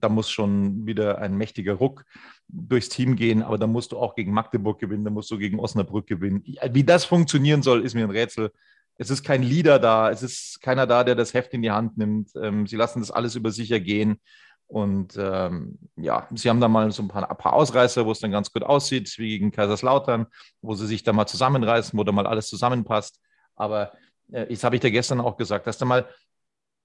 Da 0.00 0.08
muss 0.08 0.30
schon 0.30 0.86
wieder 0.86 1.18
ein 1.18 1.36
mächtiger 1.36 1.74
Ruck 1.74 2.04
durchs 2.48 2.88
Team 2.88 3.16
gehen, 3.16 3.42
aber 3.42 3.58
da 3.58 3.66
musst 3.66 3.92
du 3.92 3.98
auch 3.98 4.14
gegen 4.14 4.32
Magdeburg 4.32 4.78
gewinnen, 4.78 5.04
da 5.04 5.10
musst 5.10 5.30
du 5.30 5.38
gegen 5.38 5.58
Osnabrück 5.58 6.06
gewinnen. 6.06 6.44
Wie 6.44 6.84
das 6.84 7.04
funktionieren 7.04 7.62
soll, 7.62 7.84
ist 7.84 7.94
mir 7.94 8.04
ein 8.04 8.10
Rätsel. 8.10 8.52
Es 8.98 9.10
ist 9.10 9.24
kein 9.24 9.42
Leader 9.42 9.78
da, 9.78 10.10
es 10.10 10.22
ist 10.22 10.60
keiner 10.62 10.86
da, 10.86 11.04
der 11.04 11.14
das 11.14 11.34
Heft 11.34 11.52
in 11.52 11.62
die 11.62 11.70
Hand 11.70 11.98
nimmt. 11.98 12.30
Ähm, 12.40 12.66
sie 12.66 12.76
lassen 12.76 13.00
das 13.00 13.10
alles 13.10 13.34
über 13.34 13.50
sich 13.50 13.70
ergehen. 13.70 14.20
Und 14.68 15.16
ähm, 15.16 15.78
ja, 15.96 16.28
sie 16.34 16.48
haben 16.48 16.60
da 16.60 16.68
mal 16.68 16.90
so 16.90 17.02
ein 17.02 17.08
paar, 17.08 17.30
ein 17.30 17.36
paar, 17.36 17.52
Ausreißer, 17.52 18.04
wo 18.04 18.12
es 18.12 18.20
dann 18.20 18.32
ganz 18.32 18.52
gut 18.52 18.64
aussieht, 18.64 19.16
wie 19.18 19.28
gegen 19.28 19.52
Kaiserslautern, 19.52 20.26
wo 20.60 20.74
sie 20.74 20.86
sich 20.86 21.04
da 21.04 21.12
mal 21.12 21.26
zusammenreißen, 21.26 21.96
wo 21.96 22.02
da 22.02 22.10
mal 22.12 22.26
alles 22.26 22.48
zusammenpasst. 22.48 23.20
Aber 23.54 23.92
äh, 24.32 24.46
das 24.46 24.64
habe 24.64 24.76
ich 24.76 24.80
dir 24.80 24.90
gestern 24.90 25.20
auch 25.20 25.36
gesagt, 25.36 25.66
dass 25.66 25.78
da 25.78 25.84
mal 25.84 26.08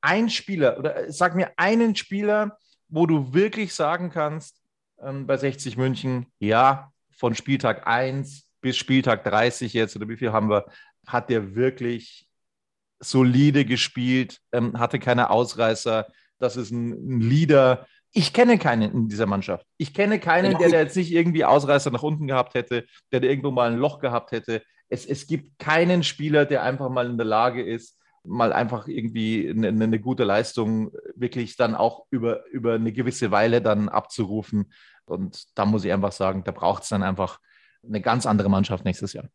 ein 0.02 0.30
Spieler 0.30 0.78
oder 0.78 1.08
äh, 1.08 1.12
sag 1.12 1.36
mir 1.36 1.52
einen 1.58 1.96
Spieler, 1.96 2.58
wo 2.92 3.08
du 3.08 3.34
wirklich 3.34 3.74
sagen 3.74 4.12
kannst, 4.12 4.62
ähm, 5.02 5.26
bei 5.26 5.38
60 5.38 5.78
München, 5.78 6.28
ja, 6.40 6.92
von 7.10 7.34
Spieltag 7.34 7.88
1 7.88 8.48
bis 8.62 8.78
Spieltag 8.78 9.24
30 9.24 9.74
jetzt, 9.74 9.96
oder 9.96 10.08
wie 10.08 10.18
viel 10.18 10.32
haben 10.32 10.50
wir, 10.50 10.66
hat 11.08 11.30
der 11.30 11.56
wirklich 11.56 12.28
solide 13.00 13.66
gespielt, 13.66 14.40
ähm, 14.52 14.78
hatte 14.78 15.00
keine 15.00 15.32
Ausreißer 15.32 16.06
das 16.42 16.58
ist 16.58 16.72
ein, 16.72 16.92
ein 16.92 17.22
Leader. 17.22 17.86
Ich 18.12 18.34
kenne 18.34 18.58
keinen 18.58 18.92
in 18.92 19.08
dieser 19.08 19.28
Mannschaft. 19.28 19.66
Ich 19.78 19.94
kenne 19.94 20.20
keinen, 20.20 20.58
der, 20.58 20.70
der 20.70 20.82
jetzt 20.82 20.98
nicht 20.98 21.14
irgendwie 21.14 21.46
Ausreißer 21.46 21.92
nach 21.92 22.04
unten 22.04 22.28
gehabt 22.28 22.56
hätte, 22.56 22.86
der, 23.12 23.22
der 23.22 23.30
irgendwo 23.30 23.52
mal 23.52 23.72
ein 23.72 23.78
Loch 23.78 24.00
gehabt 24.00 24.32
hätte. 24.32 24.62
Es, 24.90 25.06
es 25.06 25.28
gibt 25.28 25.58
keinen 25.60 26.04
Spieler, 26.04 26.46
der 26.46 26.64
einfach 26.64 26.90
mal 26.90 27.06
in 27.06 27.18
der 27.18 27.28
Lage 27.28 27.64
ist, 27.64 27.98
mal 28.24 28.54
einfach 28.54 28.88
irgendwie 28.88 29.50
eine, 29.50 29.70
eine, 29.70 30.00
gute 30.00 30.24
Leistung 30.24 30.92
wirklich 31.16 31.56
dann 31.58 31.76
auch 31.76 32.06
über, 32.12 32.46
über 32.48 32.76
eine 32.76 32.92
gewisse 32.92 33.32
Weile 33.32 33.62
dann 33.62 33.90
abzurufen. 33.90 34.72
Und 35.06 35.46
da 35.56 35.66
muss 35.66 35.84
ich 35.86 35.92
einfach 35.92 36.12
sagen, 36.12 36.44
da 36.44 36.52
braucht 36.52 36.84
es 36.84 36.90
dann 36.90 37.04
einfach 37.04 37.40
eine 37.86 38.02
ganz 38.02 38.26
andere 38.26 38.50
Mannschaft 38.50 38.86
nächstes 38.86 39.14
Jahr. 39.14 39.26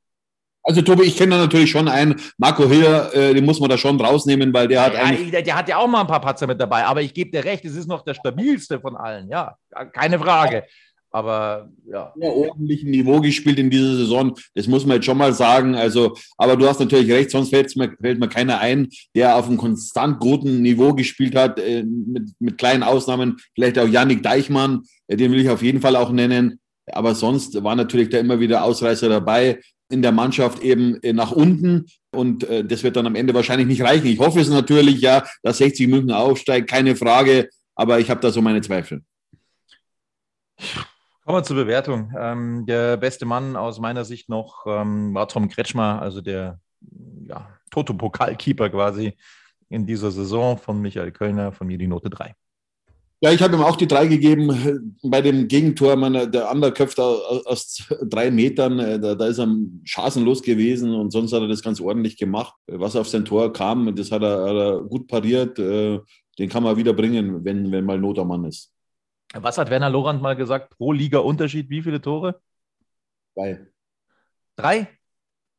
Also 0.62 0.82
Tobi, 0.82 1.04
ich 1.04 1.16
kenne 1.16 1.36
da 1.36 1.42
natürlich 1.42 1.70
schon 1.70 1.86
einen, 1.86 2.20
Marco 2.38 2.68
Hiller, 2.68 3.14
äh, 3.14 3.32
den 3.34 3.44
muss 3.44 3.60
man 3.60 3.70
da 3.70 3.78
schon 3.78 4.00
rausnehmen, 4.00 4.52
weil 4.52 4.66
der 4.66 4.82
hat 4.82 4.94
ja, 4.94 5.12
der, 5.12 5.42
der, 5.42 5.56
hat 5.56 5.68
ja 5.68 5.76
auch 5.76 5.86
mal 5.86 6.00
ein 6.00 6.08
paar 6.08 6.20
Patzer 6.20 6.48
mit 6.48 6.60
dabei, 6.60 6.84
aber 6.84 7.02
ich 7.02 7.14
gebe 7.14 7.30
dir 7.30 7.44
recht, 7.44 7.64
es 7.64 7.76
ist 7.76 7.86
noch 7.86 8.02
der 8.02 8.14
stabilste 8.14 8.80
von 8.80 8.96
allen, 8.96 9.28
ja, 9.28 9.56
keine 9.92 10.18
Frage. 10.18 10.64
Aber 11.10 11.70
ja. 11.90 12.12
ja 12.20 12.28
ordentlichen 12.28 12.90
Niveau 12.90 13.20
gespielt 13.20 13.58
in 13.58 13.70
dieser 13.70 13.96
Saison, 13.96 14.34
das 14.54 14.66
muss 14.66 14.84
man 14.84 14.96
jetzt 14.96 15.06
schon 15.06 15.18
mal 15.18 15.32
sagen. 15.32 15.74
Also, 15.74 16.14
aber 16.36 16.56
du 16.56 16.66
hast 16.66 16.80
natürlich 16.80 17.10
recht, 17.10 17.30
sonst 17.30 17.50
fällt 17.50 17.74
mir, 17.76 17.96
fällt 18.00 18.18
mir 18.18 18.28
keiner 18.28 18.60
ein, 18.60 18.88
der 19.14 19.36
auf 19.36 19.46
einem 19.46 19.56
konstant 19.56 20.20
guten 20.20 20.62
Niveau 20.62 20.92
gespielt 20.94 21.34
hat, 21.34 21.58
äh, 21.58 21.82
mit, 21.84 22.30
mit 22.38 22.58
kleinen 22.58 22.82
Ausnahmen, 22.82 23.36
vielleicht 23.54 23.78
auch 23.78 23.88
Yannick 23.88 24.22
Deichmann, 24.22 24.82
äh, 25.06 25.16
den 25.16 25.32
will 25.32 25.40
ich 25.40 25.48
auf 25.48 25.62
jeden 25.62 25.80
Fall 25.80 25.96
auch 25.96 26.10
nennen. 26.10 26.60
Aber 26.92 27.14
sonst 27.14 27.62
war 27.64 27.74
natürlich 27.74 28.10
da 28.10 28.18
immer 28.18 28.38
wieder 28.38 28.62
Ausreißer 28.62 29.08
dabei 29.08 29.58
in 29.88 30.02
der 30.02 30.12
Mannschaft 30.12 30.62
eben 30.62 31.02
äh, 31.02 31.12
nach 31.12 31.32
unten. 31.32 31.86
Und 32.10 32.44
äh, 32.44 32.64
das 32.64 32.82
wird 32.82 32.96
dann 32.96 33.06
am 33.06 33.14
Ende 33.14 33.34
wahrscheinlich 33.34 33.68
nicht 33.68 33.82
reichen. 33.82 34.06
Ich 34.06 34.18
hoffe 34.18 34.40
es 34.40 34.48
natürlich, 34.48 35.00
ja, 35.00 35.24
dass 35.42 35.58
60 35.58 35.88
München 35.88 36.12
aufsteigt, 36.12 36.68
keine 36.68 36.96
Frage. 36.96 37.48
Aber 37.74 38.00
ich 38.00 38.10
habe 38.10 38.20
da 38.20 38.30
so 38.30 38.40
meine 38.42 38.60
Zweifel. 38.62 39.02
Kommen 41.26 41.38
wir 41.38 41.42
zur 41.42 41.56
Bewertung. 41.56 42.12
Ähm, 42.16 42.66
der 42.66 42.96
beste 42.98 43.26
Mann 43.26 43.56
aus 43.56 43.80
meiner 43.80 44.04
Sicht 44.04 44.28
noch 44.28 44.64
ähm, 44.64 45.12
war 45.12 45.26
Tom 45.26 45.48
Kretschmer, 45.48 46.00
also 46.00 46.20
der 46.20 46.60
ja, 47.28 47.48
Toto-Pokalkeeper 47.72 48.70
quasi 48.70 49.14
in 49.68 49.86
dieser 49.86 50.12
Saison 50.12 50.56
von 50.56 50.80
Michael 50.80 51.10
Kölner, 51.10 51.50
von 51.50 51.66
mir 51.66 51.78
die 51.78 51.88
Note 51.88 52.10
3. 52.10 52.32
Ja, 53.20 53.32
ich 53.32 53.42
habe 53.42 53.56
ihm 53.56 53.62
auch 53.62 53.74
die 53.74 53.88
drei 53.88 54.06
gegeben. 54.06 54.94
Bei 55.02 55.20
dem 55.20 55.48
Gegentor, 55.48 55.96
meine, 55.96 56.30
der 56.30 56.48
andere 56.48 56.70
köpft 56.70 57.00
aus 57.00 57.82
drei 58.02 58.30
Metern, 58.30 58.78
äh, 58.78 59.00
da, 59.00 59.16
da, 59.16 59.26
ist 59.26 59.40
er 59.40 59.48
chancenlos 59.82 60.42
gewesen 60.42 60.94
und 60.94 61.10
sonst 61.10 61.32
hat 61.32 61.42
er 61.42 61.48
das 61.48 61.62
ganz 61.62 61.80
ordentlich 61.80 62.16
gemacht. 62.16 62.54
Was 62.68 62.94
auf 62.94 63.08
sein 63.08 63.24
Tor 63.24 63.52
kam, 63.52 63.96
das 63.96 64.12
hat 64.12 64.22
er, 64.22 64.44
hat 64.44 64.56
er 64.56 64.80
gut 64.82 65.08
pariert. 65.08 65.58
Äh, 65.58 65.98
den 66.38 66.48
kann 66.48 66.62
man 66.62 66.76
wieder 66.76 66.92
bringen, 66.92 67.44
wenn, 67.44 67.72
wenn 67.72 67.84
mal 67.84 67.98
Not 67.98 68.20
am 68.20 68.28
Mann 68.28 68.44
ist. 68.44 68.75
Was 69.42 69.58
hat 69.58 69.70
Werner 69.70 69.90
Lorand 69.90 70.22
mal 70.22 70.36
gesagt? 70.36 70.70
Pro 70.70 70.92
Liga 70.92 71.18
Unterschied, 71.18 71.70
wie 71.70 71.82
viele 71.82 72.00
Tore? 72.00 72.40
Drei. 73.34 73.66
Drei? 74.56 74.88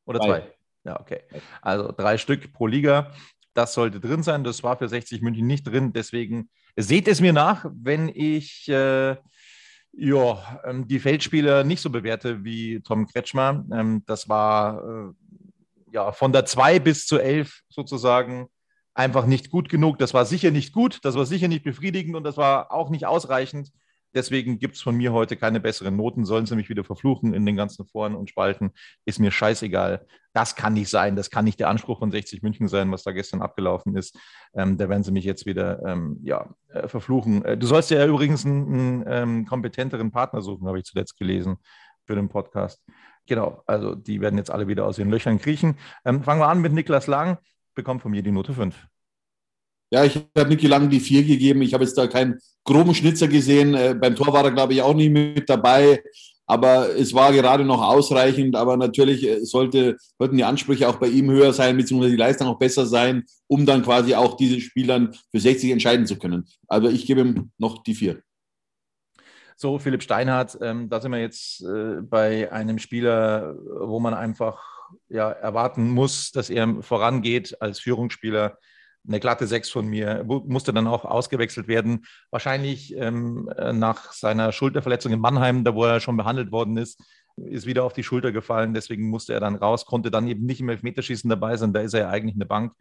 Oder 0.05 0.19
zwei? 0.19 0.39
zwei? 0.41 0.53
Ja, 0.83 0.99
okay. 0.99 1.21
Also 1.61 1.91
drei 1.91 2.17
Stück 2.17 2.53
pro 2.53 2.67
Liga. 2.67 3.11
Das 3.53 3.73
sollte 3.73 3.99
drin 3.99 4.23
sein. 4.23 4.43
Das 4.43 4.63
war 4.63 4.77
für 4.77 4.87
60 4.87 5.21
München 5.21 5.47
nicht 5.47 5.63
drin. 5.63 5.91
Deswegen 5.93 6.49
Seht 6.79 7.07
es 7.07 7.21
mir 7.21 7.33
nach, 7.33 7.65
wenn 7.73 8.07
ich 8.07 8.69
äh, 8.69 9.15
ja, 9.93 10.61
ähm, 10.63 10.87
die 10.87 10.99
Feldspieler 10.99 11.63
nicht 11.63 11.81
so 11.81 11.89
bewerte 11.89 12.43
wie 12.43 12.81
Tom 12.81 13.07
Kretschmer. 13.07 13.65
Ähm, 13.73 14.03
das 14.05 14.29
war 14.29 14.83
äh, 14.83 15.13
ja 15.91 16.11
von 16.11 16.31
der 16.31 16.45
2 16.45 16.77
bis 16.77 17.07
zur 17.07 17.23
11 17.23 17.61
sozusagen 17.67 18.47
einfach 18.97 19.25
nicht 19.25 19.51
gut 19.51 19.69
genug. 19.69 19.99
Das 19.99 20.13
war 20.13 20.25
sicher 20.25 20.51
nicht 20.51 20.73
gut, 20.73 20.99
das 21.03 21.15
war 21.15 21.25
sicher 21.25 21.47
nicht 21.47 21.63
befriedigend 21.63 22.15
und 22.15 22.23
das 22.23 22.37
war 22.37 22.71
auch 22.71 22.89
nicht 22.89 23.05
ausreichend. 23.05 23.71
Deswegen 24.15 24.57
gibt 24.57 24.75
es 24.75 24.81
von 24.81 24.95
mir 24.95 25.13
heute 25.13 25.35
keine 25.35 25.59
besseren 25.59 25.95
Noten. 25.95 26.25
Sollen 26.25 26.45
sie 26.45 26.55
mich 26.55 26.69
wieder 26.69 26.83
verfluchen 26.83 27.33
in 27.33 27.45
den 27.45 27.55
ganzen 27.55 27.85
Foren 27.85 28.15
und 28.15 28.29
Spalten, 28.29 28.71
ist 29.05 29.19
mir 29.19 29.31
scheißegal. 29.31 30.07
Das 30.33 30.55
kann 30.55 30.73
nicht 30.73 30.89
sein. 30.89 31.15
Das 31.15 31.29
kann 31.29 31.45
nicht 31.45 31.59
der 31.59 31.69
Anspruch 31.69 31.99
von 31.99 32.09
60 32.09 32.41
München 32.41 32.67
sein, 32.67 32.91
was 32.91 33.03
da 33.03 33.11
gestern 33.11 33.41
abgelaufen 33.41 33.95
ist. 33.95 34.17
Ähm, 34.55 34.77
da 34.77 34.89
werden 34.89 35.03
sie 35.03 35.11
mich 35.11 35.25
jetzt 35.25 35.45
wieder 35.45 35.85
ähm, 35.85 36.19
ja, 36.23 36.49
äh, 36.69 36.87
verfluchen. 36.87 37.45
Äh, 37.45 37.57
du 37.57 37.67
sollst 37.67 37.91
ja 37.91 38.03
übrigens 38.05 38.45
einen, 38.45 39.03
ähm, 39.07 39.45
kompetenteren 39.45 40.09
Partner 40.09 40.41
suchen, 40.41 40.67
habe 40.67 40.79
ich 40.79 40.85
zuletzt 40.85 41.17
gelesen. 41.17 41.57
für 42.05 42.15
den 42.15 42.29
Podcast. 42.29 42.81
Genau, 43.27 43.61
also 43.67 43.93
die 43.93 44.21
werden 44.21 44.37
jetzt 44.37 44.49
alle 44.49 44.69
wieder 44.69 44.85
aus 44.85 44.97
ihren 44.97 45.11
Löchern 45.11 45.39
kriechen. 45.39 45.77
Ähm, 46.05 46.23
fangen 46.23 46.39
wir 46.39 46.47
an 46.47 46.61
mit 46.61 46.71
Niklas 46.71 47.05
Lang, 47.07 47.37
bekommt 47.77 48.01
von 48.01 48.11
mir 48.11 48.21
die 48.21 48.31
Note 48.31 48.53
5. 48.53 48.75
Ja, 49.89 50.03
ich 50.03 50.17
habe 50.37 50.49
Niki 50.49 50.67
Lang 50.67 50.89
die 50.89 50.99
4 50.99 51.23
gegeben. 51.23 51.61
Ich 51.61 51.73
habe 51.73 51.85
jetzt 51.85 51.97
da 51.97 52.07
keinen 52.07 52.39
groben 52.65 52.93
Schnitzer 52.93 53.29
gesehen. 53.29 53.73
Äh, 53.73 53.95
beim 53.97 54.17
Tor 54.17 54.33
war 54.33 54.43
er, 54.43 54.51
glaube 54.51 54.73
ich, 54.73 54.81
auch 54.81 54.93
nicht 54.93 55.11
mit 55.11 55.49
dabei. 55.49 56.03
Aber 56.45 56.93
es 56.95 57.13
war 57.13 57.31
gerade 57.31 57.63
noch 57.63 57.81
ausreichend. 57.81 58.57
Aber 58.57 58.75
natürlich 58.75 59.25
äh, 59.25 59.45
sollte, 59.45 59.95
sollten 60.19 60.35
die 60.35 60.43
Ansprüche 60.43 60.89
auch 60.89 60.97
bei 60.97 61.07
ihm 61.07 61.31
höher 61.31 61.53
sein, 61.53 61.77
beziehungsweise 61.77 62.11
die 62.11 62.17
Leistung 62.17 62.47
auch 62.47 62.59
besser 62.59 62.85
sein, 62.85 63.23
um 63.47 63.65
dann 63.65 63.83
quasi 63.83 64.13
auch 64.13 64.35
diese 64.35 64.59
Spielern 64.59 65.13
für 65.31 65.39
60 65.39 65.71
entscheiden 65.71 66.05
zu 66.05 66.17
können. 66.17 66.45
Also 66.67 66.89
ich 66.89 67.05
gebe 67.05 67.21
ihm 67.21 67.51
noch 67.57 67.83
die 67.83 67.95
4. 67.95 68.21
So, 69.55 69.79
Philipp 69.79 70.03
Steinhardt, 70.03 70.57
ähm, 70.61 70.89
da 70.89 70.99
sind 70.99 71.11
wir 71.11 71.19
jetzt 71.19 71.63
äh, 71.63 72.01
bei 72.01 72.51
einem 72.51 72.77
Spieler, 72.77 73.55
wo 73.79 73.99
man 73.99 74.13
einfach 74.13 74.76
ja, 75.09 75.29
erwarten 75.29 75.89
muss, 75.89 76.31
dass 76.31 76.49
er 76.49 76.81
vorangeht 76.81 77.61
als 77.61 77.79
Führungsspieler 77.79 78.57
eine 79.07 79.19
glatte 79.19 79.47
Sechs 79.47 79.69
von 79.69 79.87
mir, 79.87 80.23
musste 80.25 80.73
dann 80.73 80.87
auch 80.87 81.05
ausgewechselt 81.05 81.67
werden. 81.67 82.05
Wahrscheinlich 82.29 82.95
ähm, 82.97 83.49
äh, 83.57 83.71
nach 83.73 84.11
seiner 84.11 84.51
Schulterverletzung 84.51 85.13
in 85.13 85.19
Mannheim, 85.19 85.63
da 85.63 85.73
wo 85.73 85.85
er 85.85 85.99
schon 85.99 86.17
behandelt 86.17 86.51
worden 86.51 86.77
ist, 86.77 87.01
ist 87.37 87.65
wieder 87.65 87.83
auf 87.83 87.93
die 87.93 88.03
Schulter 88.03 88.31
gefallen. 88.31 88.73
Deswegen 88.73 89.09
musste 89.09 89.33
er 89.33 89.39
dann 89.39 89.55
raus, 89.55 89.85
konnte 89.85 90.11
dann 90.11 90.27
eben 90.27 90.45
nicht 90.45 90.59
im 90.59 90.69
Elfmeterschießen 90.69 91.29
dabei 91.29 91.55
sein. 91.55 91.71
Da 91.71 91.81
ist 91.81 91.93
er 91.93 92.01
ja 92.01 92.09
eigentlich 92.09 92.35
eine 92.35 92.45
Bank. 92.45 92.73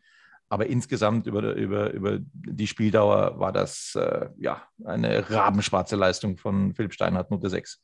Aber 0.48 0.66
insgesamt 0.66 1.26
über, 1.26 1.54
über, 1.54 1.92
über 1.92 2.18
die 2.20 2.66
Spieldauer 2.66 3.38
war 3.38 3.52
das 3.52 3.94
äh, 3.96 4.28
ja 4.38 4.62
eine 4.84 5.28
rabenschwarze 5.28 5.96
Leistung 5.96 6.36
von 6.36 6.74
Philipp 6.74 6.94
Steinhardt, 6.94 7.30
Note 7.30 7.50
6. 7.50 7.82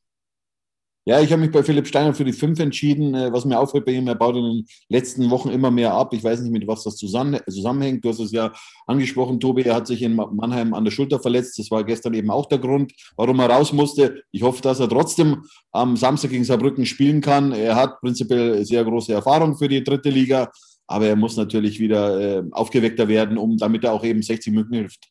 Ja, 1.04 1.20
ich 1.20 1.32
habe 1.32 1.42
mich 1.42 1.50
bei 1.50 1.64
Philipp 1.64 1.88
Steiner 1.88 2.14
für 2.14 2.24
die 2.24 2.32
5 2.32 2.60
entschieden. 2.60 3.14
Äh, 3.14 3.32
was 3.32 3.44
mir 3.44 3.58
auffällt 3.58 3.84
bei 3.84 3.92
ihm, 3.92 4.06
er 4.06 4.14
baut 4.14 4.36
in 4.36 4.44
den 4.44 4.66
letzten 4.88 5.30
Wochen 5.30 5.48
immer 5.48 5.72
mehr 5.72 5.92
ab. 5.92 6.14
Ich 6.14 6.22
weiß 6.22 6.40
nicht, 6.42 6.52
mit 6.52 6.68
was 6.68 6.84
das 6.84 6.96
zusammenhängt. 6.96 8.04
Du 8.04 8.08
hast 8.08 8.20
es 8.20 8.30
ja 8.30 8.52
angesprochen, 8.86 9.40
Tobi, 9.40 9.62
er 9.62 9.74
hat 9.74 9.88
sich 9.88 10.00
in 10.02 10.14
Mannheim 10.14 10.74
an 10.74 10.84
der 10.84 10.92
Schulter 10.92 11.18
verletzt. 11.18 11.58
Das 11.58 11.72
war 11.72 11.82
gestern 11.82 12.14
eben 12.14 12.30
auch 12.30 12.46
der 12.46 12.58
Grund, 12.58 12.92
warum 13.16 13.40
er 13.40 13.50
raus 13.50 13.72
musste. 13.72 14.22
Ich 14.30 14.42
hoffe, 14.42 14.62
dass 14.62 14.78
er 14.78 14.88
trotzdem 14.88 15.42
am 15.72 15.96
Samstag 15.96 16.30
gegen 16.30 16.44
Saarbrücken 16.44 16.86
spielen 16.86 17.20
kann. 17.20 17.50
Er 17.50 17.74
hat 17.74 18.00
prinzipiell 18.00 18.64
sehr 18.64 18.84
große 18.84 19.12
Erfahrung 19.12 19.56
für 19.56 19.66
die 19.66 19.82
dritte 19.82 20.10
Liga, 20.10 20.52
aber 20.86 21.06
er 21.06 21.16
muss 21.16 21.36
natürlich 21.36 21.80
wieder 21.80 22.20
äh, 22.20 22.42
aufgeweckter 22.52 23.08
werden, 23.08 23.38
um 23.38 23.56
damit 23.56 23.82
er 23.82 23.92
auch 23.92 24.04
eben 24.04 24.22
60 24.22 24.52
Minuten 24.52 24.74
hilft. 24.74 25.10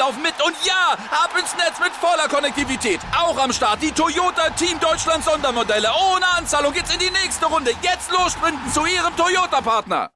laufen 0.00 0.22
mit 0.22 0.32
und 0.42 0.56
ja, 0.64 0.96
ab 1.10 1.30
ins 1.38 1.54
Netz 1.56 1.78
mit 1.78 1.92
voller 1.92 2.26
Konnektivität. 2.26 3.00
Auch 3.14 3.36
am 3.36 3.52
Start 3.52 3.82
die 3.82 3.92
Toyota 3.92 4.48
Team 4.56 4.80
Deutschland 4.80 5.22
Sondermodelle. 5.22 5.88
Ohne 5.88 6.26
Anzahlung 6.38 6.72
geht's 6.72 6.92
in 6.92 6.98
die 6.98 7.10
nächste 7.10 7.44
Runde. 7.44 7.72
Jetzt 7.82 8.10
los 8.10 8.32
sprinten 8.32 8.66
zu 8.70 8.80
Ihrem 8.86 9.14
Toyota-Partner. 9.14 10.10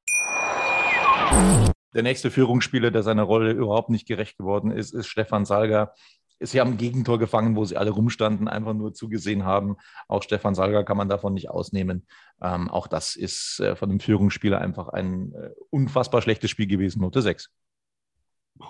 Der 1.94 2.02
nächste 2.02 2.30
Führungsspieler, 2.30 2.90
der 2.90 3.02
seiner 3.02 3.24
Rolle 3.24 3.52
überhaupt 3.52 3.90
nicht 3.90 4.08
gerecht 4.08 4.38
geworden 4.38 4.70
ist, 4.70 4.94
ist 4.94 5.06
Stefan 5.06 5.44
Salger. 5.44 5.92
Sie 6.40 6.60
haben 6.60 6.72
ein 6.72 6.78
Gegentor 6.78 7.18
gefangen, 7.18 7.54
wo 7.54 7.66
sie 7.66 7.76
alle 7.76 7.90
rumstanden, 7.90 8.48
einfach 8.48 8.72
nur 8.72 8.94
zugesehen 8.94 9.44
haben. 9.44 9.76
Auch 10.08 10.22
Stefan 10.22 10.54
Salger 10.54 10.82
kann 10.84 10.96
man 10.96 11.10
davon 11.10 11.34
nicht 11.34 11.50
ausnehmen. 11.50 12.06
Ähm, 12.40 12.70
auch 12.70 12.86
das 12.86 13.16
ist 13.16 13.60
äh, 13.60 13.76
von 13.76 13.90
dem 13.90 14.00
Führungsspieler 14.00 14.60
einfach 14.60 14.88
ein 14.88 15.32
äh, 15.34 15.50
unfassbar 15.68 16.22
schlechtes 16.22 16.50
Spiel 16.50 16.66
gewesen, 16.66 17.02
Note 17.02 17.20
6. 17.20 17.50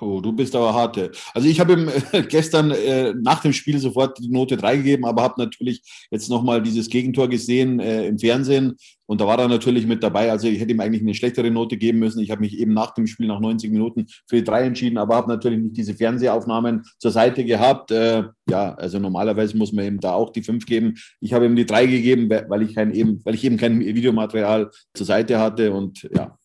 Oh, 0.01 0.21
du 0.21 0.33
bist 0.33 0.57
aber 0.57 0.73
harte. 0.73 1.13
Also 1.35 1.47
ich 1.47 1.61
habe 1.61 1.75
ihm 1.75 1.89
äh, 1.89 2.23
gestern 2.29 2.71
äh, 2.71 3.13
nach 3.21 3.43
dem 3.43 3.53
Spiel 3.53 3.79
sofort 3.79 4.19
die 4.19 4.29
Note 4.29 4.57
3 4.57 4.79
gegeben, 4.79 5.05
aber 5.05 5.23
habe 5.23 5.35
natürlich 5.37 5.83
jetzt 6.11 6.31
nochmal 6.31 6.63
dieses 6.63 6.89
Gegentor 6.89 7.29
gesehen 7.29 7.81
äh, 7.81 8.07
im 8.07 8.19
Fernsehen 8.19 8.77
und 9.07 9.21
da 9.21 9.27
war 9.27 9.39
er 9.39 9.49
natürlich 9.49 9.87
mit 9.87 10.03
dabei. 10.03 10.31
Also 10.31 10.49
ich 10.49 10.59
hätte 10.59 10.73
ihm 10.73 10.81
eigentlich 10.81 11.03
eine 11.03 11.15
schlechtere 11.15 11.51
Note 11.51 11.77
geben 11.77 11.99
müssen. 11.99 12.21
Ich 12.21 12.31
habe 12.31 12.41
mich 12.41 12.59
eben 12.59 12.73
nach 12.73 12.95
dem 12.95 13.07
Spiel 13.07 13.27
nach 13.27 13.41
90 13.41 13.71
Minuten 13.71 14.07
für 14.27 14.37
die 14.37 14.45
3 14.45 14.63
entschieden, 14.63 14.97
aber 14.97 15.17
habe 15.17 15.29
natürlich 15.29 15.61
nicht 15.61 15.77
diese 15.77 15.95
Fernsehaufnahmen 15.95 16.85
zur 16.99 17.11
Seite 17.11 17.45
gehabt. 17.45 17.91
Äh, 17.91 18.25
ja, 18.49 18.75
also 18.75 18.99
normalerweise 18.99 19.57
muss 19.57 19.73
man 19.73 19.85
ihm 19.85 20.01
da 20.01 20.15
auch 20.15 20.31
die 20.31 20.43
5 20.43 20.65
geben. 20.65 20.95
Ich 21.21 21.35
habe 21.35 21.45
ihm 21.45 21.57
die 21.57 21.67
3 21.67 21.87
gegeben, 21.87 22.31
weil 22.31 22.63
ich, 22.63 22.75
kein, 22.75 22.95
eben, 22.95 23.21
weil 23.25 23.35
ich 23.35 23.45
eben 23.45 23.59
kein 23.59 23.81
Videomaterial 23.81 24.71
zur 24.95 25.07
Seite 25.07 25.39
hatte 25.39 25.73
und 25.73 26.09
ja, 26.15 26.39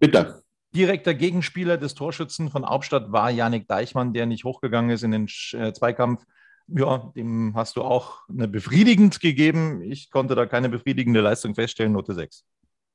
bitte. 0.00 0.41
Direkter 0.74 1.14
Gegenspieler 1.14 1.76
des 1.76 1.94
Torschützen 1.94 2.50
von 2.50 2.66
Hauptstadt 2.66 3.12
war 3.12 3.30
Janik 3.30 3.68
Deichmann, 3.68 4.12
der 4.14 4.26
nicht 4.26 4.44
hochgegangen 4.44 4.90
ist 4.90 5.02
in 5.02 5.10
den 5.10 5.28
äh, 5.52 5.72
Zweikampf. 5.72 6.24
Ja, 6.68 7.12
dem 7.14 7.52
hast 7.54 7.76
du 7.76 7.82
auch 7.82 8.20
eine 8.28 8.48
befriedigend 8.48 9.20
gegeben. 9.20 9.82
Ich 9.82 10.10
konnte 10.10 10.34
da 10.34 10.46
keine 10.46 10.68
befriedigende 10.68 11.20
Leistung 11.20 11.54
feststellen, 11.54 11.92
Note 11.92 12.14
6. 12.14 12.44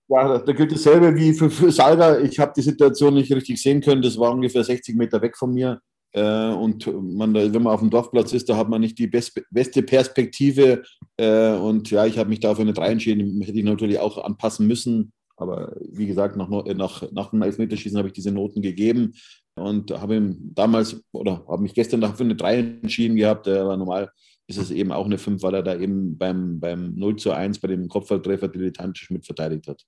Ja, 0.09 0.37
da 0.39 0.53
gilt 0.53 0.71
dasselbe 0.71 1.15
wie 1.15 1.33
für, 1.33 1.49
für 1.49 1.71
Salga. 1.71 2.19
Ich 2.19 2.39
habe 2.39 2.53
die 2.55 2.61
Situation 2.61 3.13
nicht 3.13 3.31
richtig 3.31 3.61
sehen 3.61 3.81
können. 3.81 4.01
Das 4.01 4.17
war 4.17 4.31
ungefähr 4.31 4.63
60 4.63 4.95
Meter 4.95 5.21
weg 5.21 5.37
von 5.37 5.53
mir. 5.53 5.81
Äh, 6.13 6.49
und 6.49 6.87
man, 6.87 7.33
wenn 7.33 7.51
man 7.61 7.73
auf 7.73 7.81
dem 7.81 7.89
Dorfplatz 7.89 8.31
ist, 8.31 8.49
da 8.49 8.57
hat 8.57 8.69
man 8.69 8.81
nicht 8.81 8.97
die 8.97 9.07
beste 9.07 9.83
Perspektive. 9.83 10.83
Äh, 11.17 11.51
und 11.51 11.91
ja, 11.91 12.05
ich 12.05 12.17
habe 12.17 12.29
mich 12.29 12.39
da 12.39 12.55
für 12.55 12.61
eine 12.61 12.73
3 12.73 12.87
entschieden. 12.87 13.41
Hätte 13.41 13.59
ich 13.59 13.65
natürlich 13.65 13.99
auch 13.99 14.17
anpassen 14.17 14.65
müssen. 14.65 15.11
Aber 15.37 15.75
wie 15.79 16.07
gesagt, 16.07 16.35
nach, 16.35 16.49
nach, 16.49 17.11
nach 17.11 17.29
dem 17.29 17.41
Elfmeterschießen 17.41 17.97
habe 17.97 18.09
ich 18.09 18.13
diese 18.13 18.31
Noten 18.31 18.61
gegeben 18.61 19.13
und 19.55 19.91
habe 19.91 20.15
ihm 20.15 20.51
damals 20.53 21.01
oder 21.11 21.45
habe 21.47 21.61
mich 21.61 21.73
gestern 21.73 22.01
dafür 22.01 22.25
eine 22.25 22.35
3 22.35 22.59
entschieden 22.59 23.15
gehabt. 23.15 23.47
Aber 23.47 23.77
normal 23.77 24.11
ist 24.47 24.57
es 24.57 24.71
eben 24.71 24.91
auch 24.91 25.05
eine 25.05 25.17
5, 25.17 25.41
weil 25.43 25.55
er 25.55 25.63
da 25.63 25.75
eben 25.75 26.17
beim, 26.17 26.59
beim 26.59 26.95
0 26.95 27.17
zu 27.17 27.31
1 27.31 27.59
bei 27.59 27.67
dem 27.67 27.87
Kopfballtreffer 27.87 28.47
dilettantisch 28.47 29.09
mit 29.11 29.25
verteidigt 29.25 29.67
hat. 29.67 29.83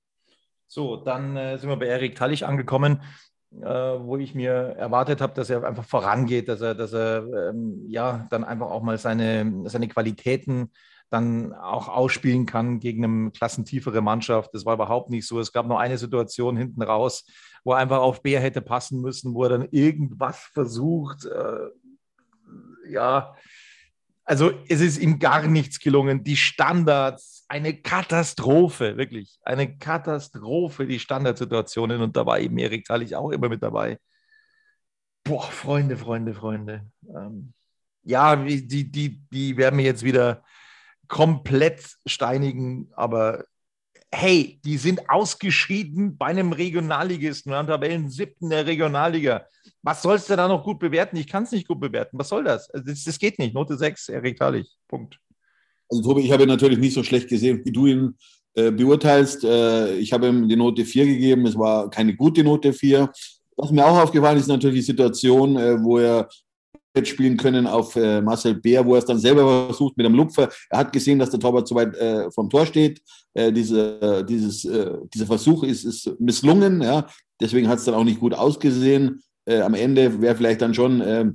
So, 0.67 0.97
dann 0.97 1.35
äh, 1.35 1.57
sind 1.57 1.69
wir 1.69 1.77
bei 1.77 1.87
Erik 1.87 2.15
Tallich 2.15 2.45
angekommen, 2.45 3.01
äh, 3.59 3.65
wo 3.65 4.17
ich 4.17 4.35
mir 4.35 4.51
erwartet 4.51 5.21
habe, 5.21 5.33
dass 5.33 5.49
er 5.49 5.63
einfach 5.63 5.85
vorangeht, 5.85 6.47
dass 6.47 6.61
er, 6.61 6.75
dass 6.75 6.93
er 6.93 7.49
ähm, 7.49 7.85
ja 7.87 8.27
dann 8.29 8.43
einfach 8.43 8.69
auch 8.69 8.83
mal 8.83 8.99
seine, 8.99 9.63
seine 9.65 9.87
Qualitäten 9.87 10.69
dann 11.09 11.53
auch 11.53 11.87
ausspielen 11.87 12.45
kann 12.45 12.79
gegen 12.79 13.03
eine 13.03 13.31
klassentiefere 13.31 14.01
Mannschaft. 14.01 14.51
Das 14.53 14.65
war 14.65 14.75
überhaupt 14.75 15.09
nicht 15.09 15.27
so. 15.27 15.39
Es 15.39 15.51
gab 15.51 15.67
nur 15.67 15.79
eine 15.79 15.97
Situation 15.97 16.55
hinten 16.55 16.81
raus, 16.81 17.25
wo 17.63 17.73
er 17.73 17.79
einfach 17.79 17.99
auf 17.99 18.21
Bär 18.21 18.39
hätte 18.39 18.61
passen 18.61 19.01
müssen, 19.01 19.33
wo 19.33 19.43
er 19.43 19.49
dann 19.49 19.67
irgendwas 19.71 20.37
versucht. 20.53 21.25
Äh, 21.25 22.91
ja, 22.91 23.33
also 24.23 24.51
es 24.67 24.81
ist 24.81 24.99
ihm 24.99 25.17
gar 25.17 25.47
nichts 25.47 25.79
gelungen. 25.79 26.23
Die 26.23 26.37
Standards, 26.37 27.45
eine 27.47 27.73
Katastrophe, 27.73 28.95
wirklich. 28.95 29.39
Eine 29.41 29.77
Katastrophe, 29.77 30.85
die 30.85 30.99
Standardsituationen. 30.99 32.01
Und 32.01 32.15
da 32.15 32.25
war 32.27 32.39
eben 32.39 32.59
Erik 32.59 32.85
Tallich 32.85 33.15
auch 33.15 33.31
immer 33.31 33.49
mit 33.49 33.63
dabei. 33.63 33.97
Boah, 35.23 35.43
Freunde, 35.43 35.97
Freunde, 35.97 36.35
Freunde. 36.35 36.85
Ähm, 37.07 37.53
ja, 38.03 38.35
die, 38.35 38.91
die, 38.91 39.19
die 39.31 39.57
werden 39.57 39.75
mir 39.75 39.85
jetzt 39.85 40.03
wieder 40.03 40.43
komplett 41.09 41.97
steinigen, 42.05 42.87
aber 42.95 43.43
hey, 44.11 44.59
die 44.63 44.77
sind 44.77 45.09
ausgeschieden 45.09 46.17
bei 46.17 46.27
einem 46.27 46.53
Regionalligisten, 46.53 47.53
haben 47.53 47.67
Tabellen 47.67 48.09
siebten 48.09 48.49
der 48.49 48.65
Regionalliga. 48.65 49.45
Was 49.83 50.01
sollst 50.01 50.29
du 50.29 50.35
da 50.35 50.47
noch 50.47 50.63
gut 50.63 50.79
bewerten? 50.79 51.17
Ich 51.17 51.27
kann 51.27 51.43
es 51.43 51.51
nicht 51.51 51.67
gut 51.67 51.79
bewerten. 51.79 52.17
Was 52.17 52.29
soll 52.29 52.43
das? 52.43 52.69
Also 52.71 52.85
das? 52.87 53.03
das? 53.03 53.19
geht 53.19 53.37
nicht. 53.37 53.53
Note 53.53 53.77
6, 53.77 54.09
Erik 54.09 54.37
Tallich. 54.37 54.69
Punkt. 54.87 55.19
Also 55.89 56.03
Tobi, 56.03 56.21
ich 56.21 56.31
habe 56.31 56.43
ihn 56.43 56.49
natürlich 56.49 56.79
nicht 56.79 56.93
so 56.93 57.03
schlecht 57.03 57.27
gesehen, 57.27 57.61
wie 57.63 57.71
du 57.71 57.85
ihn 57.87 58.17
äh, 58.53 58.71
beurteilst. 58.71 59.43
Äh, 59.43 59.95
ich 59.95 60.11
habe 60.11 60.27
ihm 60.27 60.47
die 60.47 60.55
Note 60.55 60.85
4 60.85 61.05
gegeben. 61.05 61.45
Es 61.45 61.57
war 61.57 61.89
keine 61.89 62.15
gute 62.15 62.43
Note 62.43 62.73
4. 62.73 63.11
Was 63.57 63.71
mir 63.71 63.85
auch 63.85 63.99
aufgefallen 63.99 64.37
ist, 64.37 64.47
natürlich 64.47 64.79
die 64.79 64.91
Situation, 64.91 65.57
äh, 65.57 65.81
wo 65.81 65.99
er 65.99 66.29
spielen 67.07 67.37
können 67.37 67.67
auf 67.67 67.95
äh, 67.95 68.21
Marcel 68.21 68.55
Bär, 68.55 68.85
wo 68.85 68.93
er 68.93 68.99
es 68.99 69.05
dann 69.05 69.19
selber 69.19 69.67
versucht 69.67 69.97
mit 69.97 70.05
dem 70.05 70.15
Lupfer. 70.15 70.49
Er 70.69 70.79
hat 70.79 70.91
gesehen, 70.91 71.19
dass 71.19 71.29
der 71.29 71.39
Torwart 71.39 71.67
zu 71.67 71.75
weit 71.75 71.95
äh, 71.95 72.29
vom 72.31 72.49
Tor 72.49 72.65
steht. 72.65 73.01
Äh, 73.33 73.51
diese, 73.51 74.25
dieses, 74.27 74.65
äh, 74.65 74.97
dieser 75.13 75.25
Versuch 75.25 75.63
ist, 75.63 75.85
ist 75.85 76.19
misslungen. 76.19 76.81
Ja? 76.81 77.07
Deswegen 77.39 77.67
hat 77.67 77.79
es 77.79 77.85
dann 77.85 77.95
auch 77.95 78.03
nicht 78.03 78.19
gut 78.19 78.33
ausgesehen. 78.33 79.21
Äh, 79.45 79.61
am 79.61 79.73
Ende 79.73 80.21
wäre 80.21 80.35
vielleicht 80.35 80.61
dann 80.61 80.73
schon 80.73 81.01
äh, 81.01 81.25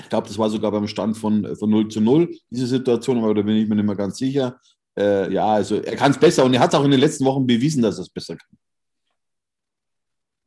Ich 0.00 0.08
glaube, 0.08 0.28
das 0.28 0.36
war 0.38 0.50
sogar 0.50 0.70
beim 0.72 0.88
Stand 0.88 1.16
von, 1.16 1.56
von 1.56 1.70
0 1.70 1.88
zu 1.88 2.00
0, 2.00 2.28
diese 2.50 2.66
Situation, 2.66 3.18
aber 3.18 3.34
da 3.34 3.42
bin 3.42 3.56
ich 3.56 3.68
mir 3.68 3.76
nicht 3.76 3.86
mehr 3.86 3.96
ganz 3.96 4.18
sicher. 4.18 4.60
Äh, 4.98 5.32
ja, 5.32 5.46
also 5.46 5.76
er 5.76 5.96
kann 5.96 6.10
es 6.10 6.18
besser 6.18 6.44
und 6.44 6.52
er 6.52 6.60
hat 6.60 6.74
es 6.74 6.78
auch 6.78 6.84
in 6.84 6.90
den 6.90 7.00
letzten 7.00 7.24
Wochen 7.24 7.46
bewiesen, 7.46 7.82
dass 7.82 7.98
er 7.98 8.02
es 8.02 8.10
besser 8.10 8.36
kann. 8.36 8.58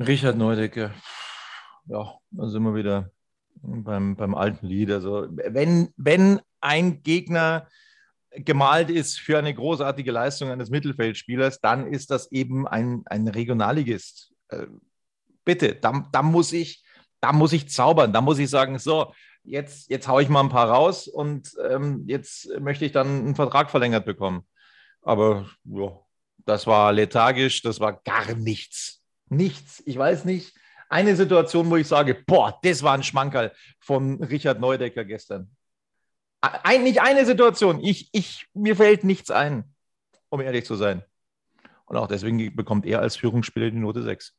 Richard 0.05 0.37
Neudecke, 0.37 0.93
ja, 1.87 2.13
da 2.31 2.49
sind 2.49 2.63
wir 2.63 2.75
wieder 2.75 3.11
beim, 3.61 4.15
beim 4.15 4.35
alten 4.35 4.65
Lied. 4.65 4.91
Also, 4.91 5.27
wenn, 5.29 5.93
wenn 5.97 6.41
ein 6.61 7.03
Gegner 7.03 7.67
gemalt 8.31 8.89
ist 8.89 9.19
für 9.19 9.37
eine 9.37 9.53
großartige 9.53 10.11
Leistung 10.11 10.49
eines 10.49 10.69
Mittelfeldspielers, 10.69 11.59
dann 11.61 11.87
ist 11.87 12.11
das 12.11 12.31
eben 12.31 12.67
ein, 12.67 13.03
ein 13.05 13.27
Regionalligist. 13.27 14.33
Äh, 14.49 14.67
bitte, 15.45 15.75
da, 15.75 16.07
da, 16.11 16.23
muss 16.23 16.51
ich, 16.51 16.83
da 17.19 17.31
muss 17.31 17.53
ich 17.53 17.69
zaubern, 17.69 18.11
da 18.13 18.21
muss 18.21 18.39
ich 18.39 18.49
sagen, 18.49 18.79
so, 18.79 19.13
jetzt, 19.43 19.89
jetzt 19.89 20.07
haue 20.07 20.23
ich 20.23 20.29
mal 20.29 20.41
ein 20.41 20.49
paar 20.49 20.69
raus 20.69 21.07
und 21.07 21.51
ähm, 21.69 22.03
jetzt 22.07 22.49
möchte 22.59 22.85
ich 22.85 22.91
dann 22.91 23.07
einen 23.07 23.35
Vertrag 23.35 23.69
verlängert 23.69 24.05
bekommen. 24.05 24.47
Aber 25.01 25.49
ja, 25.65 25.99
das 26.45 26.65
war 26.65 26.91
lethargisch, 26.91 27.61
das 27.61 27.79
war 27.79 28.01
gar 28.03 28.33
nichts. 28.35 29.01
Nichts. 29.29 29.83
Ich 29.85 29.97
weiß 29.97 30.25
nicht. 30.25 30.55
Eine 30.93 31.15
Situation, 31.15 31.71
wo 31.71 31.75
ich 31.75 31.87
sage, 31.87 32.13
boah, 32.13 32.59
das 32.61 32.83
war 32.83 32.93
ein 32.93 33.01
Schmankerl 33.01 33.51
von 33.79 34.23
Richard 34.23 34.59
Neudecker 34.59 35.03
gestern. 35.03 35.49
Ein, 36.39 36.83
nicht 36.83 37.01
eine 37.01 37.25
Situation. 37.25 37.83
Ich, 37.83 38.09
ich, 38.11 38.45
mir 38.53 38.75
fällt 38.75 39.03
nichts 39.03 39.31
ein, 39.31 39.63
um 40.29 40.39
ehrlich 40.39 40.65
zu 40.65 40.75
sein. 40.75 41.01
Und 41.85 41.97
auch 41.97 42.07
deswegen 42.07 42.55
bekommt 42.55 42.85
er 42.85 42.99
als 42.99 43.15
Führungsspieler 43.15 43.71
die 43.71 43.77
Note 43.77 44.03
6. 44.03 44.35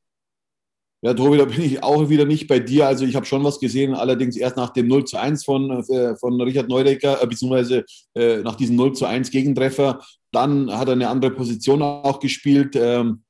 Ja, 1.03 1.13
Tobi, 1.13 1.39
da 1.39 1.45
bin 1.45 1.61
ich 1.61 1.83
auch 1.83 2.09
wieder 2.09 2.25
nicht 2.25 2.47
bei 2.47 2.61
dir. 2.61 2.87
Also 2.87 3.05
ich 3.05 3.17
habe 3.17 3.27
schon 3.27 3.43
was 3.43 3.59
gesehen, 3.59 3.93
allerdings 3.93 4.37
erst 4.37 4.57
nach 4.57 4.71
dem 4.71 4.87
0 4.87 5.07
zu 5.07 5.17
1 5.17 5.45
von, 5.45 5.71
äh, 5.71 6.15
von 6.15 6.41
Richard 6.41 6.69
Neudecker, 6.69 7.21
äh, 7.21 7.27
beziehungsweise 7.27 7.85
äh, 8.15 8.43
nach 8.43 8.55
diesem 8.55 8.77
0 8.77 8.93
zu 8.93 9.07
1 9.07 9.33
Gegentreffer. 9.33 9.99
Dann 10.31 10.71
hat 10.71 10.87
er 10.87 10.93
eine 10.93 11.09
andere 11.09 11.33
Position 11.33 11.83
auch 11.83 12.21
gespielt. 12.21 12.77
Ähm, 12.77 13.24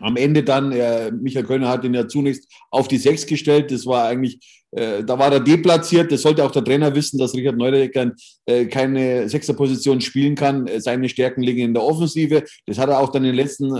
am 0.00 0.16
Ende 0.16 0.42
dann, 0.42 0.72
äh, 0.72 1.10
Michael 1.10 1.46
Kölner 1.46 1.68
hat 1.68 1.84
ihn 1.84 1.94
ja 1.94 2.06
zunächst 2.06 2.50
auf 2.70 2.88
die 2.88 2.98
Sechs 2.98 3.26
gestellt. 3.26 3.70
Das 3.70 3.86
war 3.86 4.06
eigentlich, 4.06 4.64
äh, 4.72 5.02
da 5.02 5.18
war 5.18 5.32
er 5.32 5.40
deplatziert. 5.40 6.12
Das 6.12 6.22
sollte 6.22 6.44
auch 6.44 6.50
der 6.50 6.64
Trainer 6.64 6.94
wissen, 6.94 7.18
dass 7.18 7.34
Richard 7.34 7.56
Neudecker 7.56 8.12
äh, 8.44 8.66
keine 8.66 9.28
Sechserposition 9.28 10.00
spielen 10.00 10.34
kann. 10.34 10.66
Äh, 10.66 10.80
seine 10.80 11.08
Stärken 11.08 11.42
liegen 11.42 11.60
in 11.60 11.74
der 11.74 11.82
Offensive. 11.82 12.44
Das 12.66 12.78
hat 12.78 12.90
er 12.90 12.98
auch 12.98 13.10
dann 13.10 13.24
in 13.24 13.30
den 13.30 13.36
letzten 13.36 13.70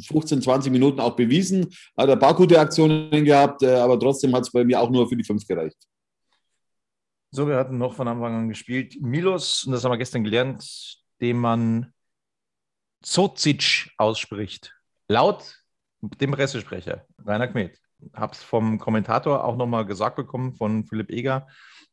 15, 0.00 0.38
äh, 0.38 0.42
20 0.42 0.72
Minuten 0.72 1.00
auch 1.00 1.14
bewiesen. 1.14 1.66
Hat 1.96 2.08
ein 2.08 2.18
paar 2.18 2.34
gute 2.34 2.58
Aktionen 2.58 3.24
gehabt, 3.24 3.62
äh, 3.62 3.74
aber 3.74 3.98
trotzdem 3.98 4.34
hat 4.34 4.44
es 4.44 4.50
bei 4.50 4.64
mir 4.64 4.80
auch 4.80 4.90
nur 4.90 5.08
für 5.08 5.16
die 5.16 5.24
Fünf 5.24 5.46
gereicht. 5.46 5.76
So, 7.32 7.46
wir 7.46 7.56
hatten 7.56 7.78
noch 7.78 7.94
von 7.94 8.08
Anfang 8.08 8.34
an 8.34 8.48
gespielt. 8.48 9.00
Milos, 9.00 9.64
und 9.64 9.72
das 9.72 9.84
haben 9.84 9.92
wir 9.92 9.98
gestern 9.98 10.24
gelernt, 10.24 10.98
den 11.20 11.36
man 11.36 11.92
Zocic 13.02 13.90
ausspricht. 13.98 14.74
Laut 15.10 15.56
dem 16.02 16.30
Pressesprecher, 16.30 17.04
Rainer 17.26 17.48
Kmet, 17.48 17.80
habe 18.14 18.32
es 18.32 18.44
vom 18.44 18.78
Kommentator 18.78 19.42
auch 19.42 19.56
nochmal 19.56 19.84
gesagt 19.84 20.14
bekommen, 20.14 20.54
von 20.54 20.84
Philipp 20.84 21.10
Eger, 21.10 21.48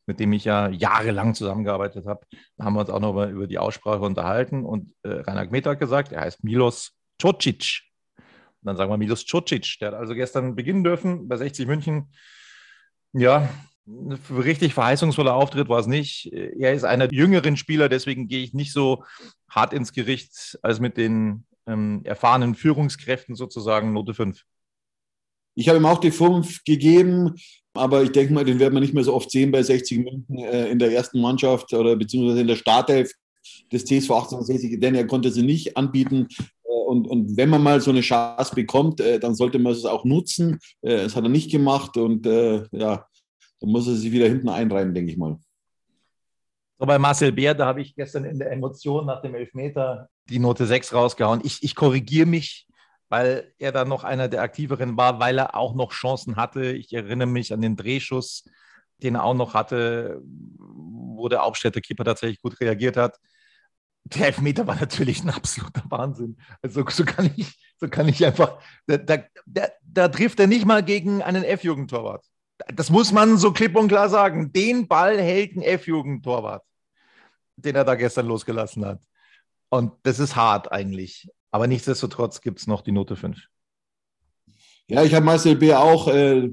mit 0.05 0.19
dem 0.19 0.33
ich 0.33 0.45
ja 0.45 0.69
jahrelang 0.69 1.33
zusammengearbeitet 1.33 2.05
habe. 2.05 2.27
Da 2.57 2.65
haben 2.65 2.75
wir 2.75 2.81
uns 2.81 2.91
auch 2.91 2.99
nochmal 2.99 3.31
über 3.31 3.47
die 3.47 3.57
Aussprache 3.57 4.01
unterhalten 4.01 4.63
und 4.63 4.93
äh, 5.01 5.21
Rainer 5.21 5.47
Kmet 5.47 5.65
hat 5.65 5.79
gesagt, 5.79 6.11
er 6.11 6.21
heißt 6.21 6.43
Milos 6.43 6.91
Cocic. 7.19 7.81
Und 8.17 8.25
dann 8.61 8.77
sagen 8.77 8.91
wir 8.91 8.97
Milos 8.97 9.25
Cocic. 9.25 9.79
Der 9.79 9.87
hat 9.87 9.95
also 9.95 10.13
gestern 10.13 10.55
beginnen 10.55 10.83
dürfen 10.83 11.27
bei 11.27 11.37
60 11.37 11.65
München. 11.65 12.13
Ja, 13.13 13.49
richtig 14.29 14.75
verheißungsvoller 14.75 15.33
Auftritt 15.33 15.69
war 15.69 15.79
es 15.79 15.87
nicht. 15.87 16.31
Er 16.31 16.75
ist 16.75 16.83
einer 16.83 17.11
jüngeren 17.11 17.57
Spieler, 17.57 17.89
deswegen 17.89 18.27
gehe 18.27 18.43
ich 18.43 18.53
nicht 18.53 18.73
so 18.73 19.03
hart 19.49 19.73
ins 19.73 19.91
Gericht 19.91 20.59
als 20.61 20.79
mit 20.79 20.97
den 20.97 21.46
ähm, 21.67 22.01
erfahrenen 22.03 22.55
Führungskräften 22.55 23.35
sozusagen 23.35 23.93
Note 23.93 24.13
5? 24.13 24.43
Ich 25.55 25.67
habe 25.67 25.79
ihm 25.79 25.85
auch 25.85 25.99
die 25.99 26.11
5 26.11 26.63
gegeben, 26.65 27.35
aber 27.73 28.03
ich 28.03 28.11
denke 28.11 28.33
mal, 28.33 28.45
den 28.45 28.59
werden 28.59 28.73
wir 28.73 28.79
nicht 28.79 28.93
mehr 28.93 29.03
so 29.03 29.13
oft 29.13 29.31
sehen 29.31 29.51
bei 29.51 29.63
60 29.63 29.97
Minuten 29.99 30.37
äh, 30.37 30.69
in 30.69 30.79
der 30.79 30.91
ersten 30.91 31.19
Mannschaft 31.19 31.73
oder 31.73 31.95
beziehungsweise 31.95 32.41
in 32.41 32.47
der 32.47 32.55
Startelf 32.55 33.11
des 33.71 33.85
TSV 33.85 34.11
1860, 34.11 34.79
denn 34.79 34.95
er 34.95 35.07
konnte 35.07 35.31
sie 35.31 35.43
nicht 35.43 35.77
anbieten. 35.77 36.27
Äh, 36.63 36.69
und, 36.69 37.07
und 37.07 37.37
wenn 37.37 37.49
man 37.49 37.63
mal 37.63 37.81
so 37.81 37.91
eine 37.91 38.01
Chance 38.01 38.53
bekommt, 38.55 39.01
äh, 39.01 39.19
dann 39.19 39.35
sollte 39.35 39.59
man 39.59 39.73
es 39.73 39.85
auch 39.85 40.05
nutzen. 40.05 40.59
Äh, 40.81 40.97
das 40.97 41.15
hat 41.15 41.23
er 41.23 41.29
nicht 41.29 41.51
gemacht 41.51 41.97
und 41.97 42.25
ja, 42.25 43.07
dann 43.59 43.69
muss 43.69 43.87
er 43.87 43.95
sich 43.95 44.11
wieder 44.11 44.27
hinten 44.27 44.49
einreihen, 44.49 44.93
denke 44.93 45.11
ich 45.11 45.17
mal. 45.17 45.37
So 46.79 46.85
bei 46.85 46.99
Marcel 46.99 47.31
Bär, 47.31 47.55
da 47.55 47.65
habe 47.65 47.81
ich 47.81 47.95
gestern 47.95 48.25
in 48.25 48.37
der 48.37 48.51
Emotion 48.51 49.07
nach 49.07 49.21
dem 49.21 49.33
Elfmeter 49.33 50.09
die 50.29 50.39
Note 50.39 50.65
6 50.65 50.93
rausgehauen. 50.93 51.41
Ich, 51.43 51.63
ich 51.63 51.75
korrigiere 51.75 52.25
mich, 52.25 52.67
weil 53.09 53.53
er 53.57 53.71
da 53.71 53.85
noch 53.85 54.03
einer 54.03 54.27
der 54.27 54.41
aktiveren 54.41 54.97
war, 54.97 55.19
weil 55.19 55.37
er 55.37 55.55
auch 55.55 55.75
noch 55.75 55.91
Chancen 55.91 56.35
hatte. 56.35 56.71
Ich 56.71 56.93
erinnere 56.93 57.27
mich 57.27 57.53
an 57.53 57.61
den 57.61 57.75
Drehschuss, 57.75 58.45
den 58.97 59.15
er 59.15 59.23
auch 59.23 59.33
noch 59.33 59.53
hatte, 59.53 60.21
wo 60.23 61.29
der 61.29 61.43
Aufstädter 61.43 61.81
Keeper 61.81 62.03
tatsächlich 62.03 62.41
gut 62.41 62.59
reagiert 62.59 62.97
hat. 62.97 63.17
Der 64.03 64.27
Elfmeter 64.27 64.65
war 64.67 64.75
natürlich 64.75 65.23
ein 65.23 65.29
absoluter 65.29 65.83
Wahnsinn. 65.89 66.37
Also 66.61 66.85
so 66.89 67.05
kann 67.05 67.29
ich, 67.35 67.57
so 67.79 67.87
kann 67.89 68.07
ich 68.07 68.25
einfach, 68.25 68.59
da, 68.85 68.97
da, 68.97 69.17
da, 69.45 69.67
da 69.81 70.07
trifft 70.07 70.39
er 70.39 70.47
nicht 70.47 70.65
mal 70.65 70.83
gegen 70.83 71.21
einen 71.21 71.43
F-Jugendtorwart. 71.43 72.25
Das 72.73 72.89
muss 72.89 73.11
man 73.11 73.37
so 73.37 73.51
klipp 73.51 73.75
und 73.75 73.89
klar 73.89 74.09
sagen. 74.09 74.51
Den 74.51 74.87
Ball 74.87 75.19
hält 75.19 75.55
ein 75.55 75.61
F-Jugendtorwart 75.61 76.63
den 77.57 77.75
er 77.75 77.83
da 77.83 77.95
gestern 77.95 78.27
losgelassen 78.27 78.85
hat. 78.85 79.01
Und 79.69 79.93
das 80.03 80.19
ist 80.19 80.35
hart 80.35 80.71
eigentlich. 80.71 81.29
Aber 81.51 81.67
nichtsdestotrotz 81.67 82.41
gibt 82.41 82.59
es 82.59 82.67
noch 82.67 82.81
die 82.81 82.91
Note 82.91 83.15
5. 83.15 83.37
Ja, 84.87 85.03
ich 85.03 85.13
habe 85.13 85.25
Marcel 85.25 85.55
B. 85.55 85.73
auch 85.73 86.07
äh, 86.07 86.49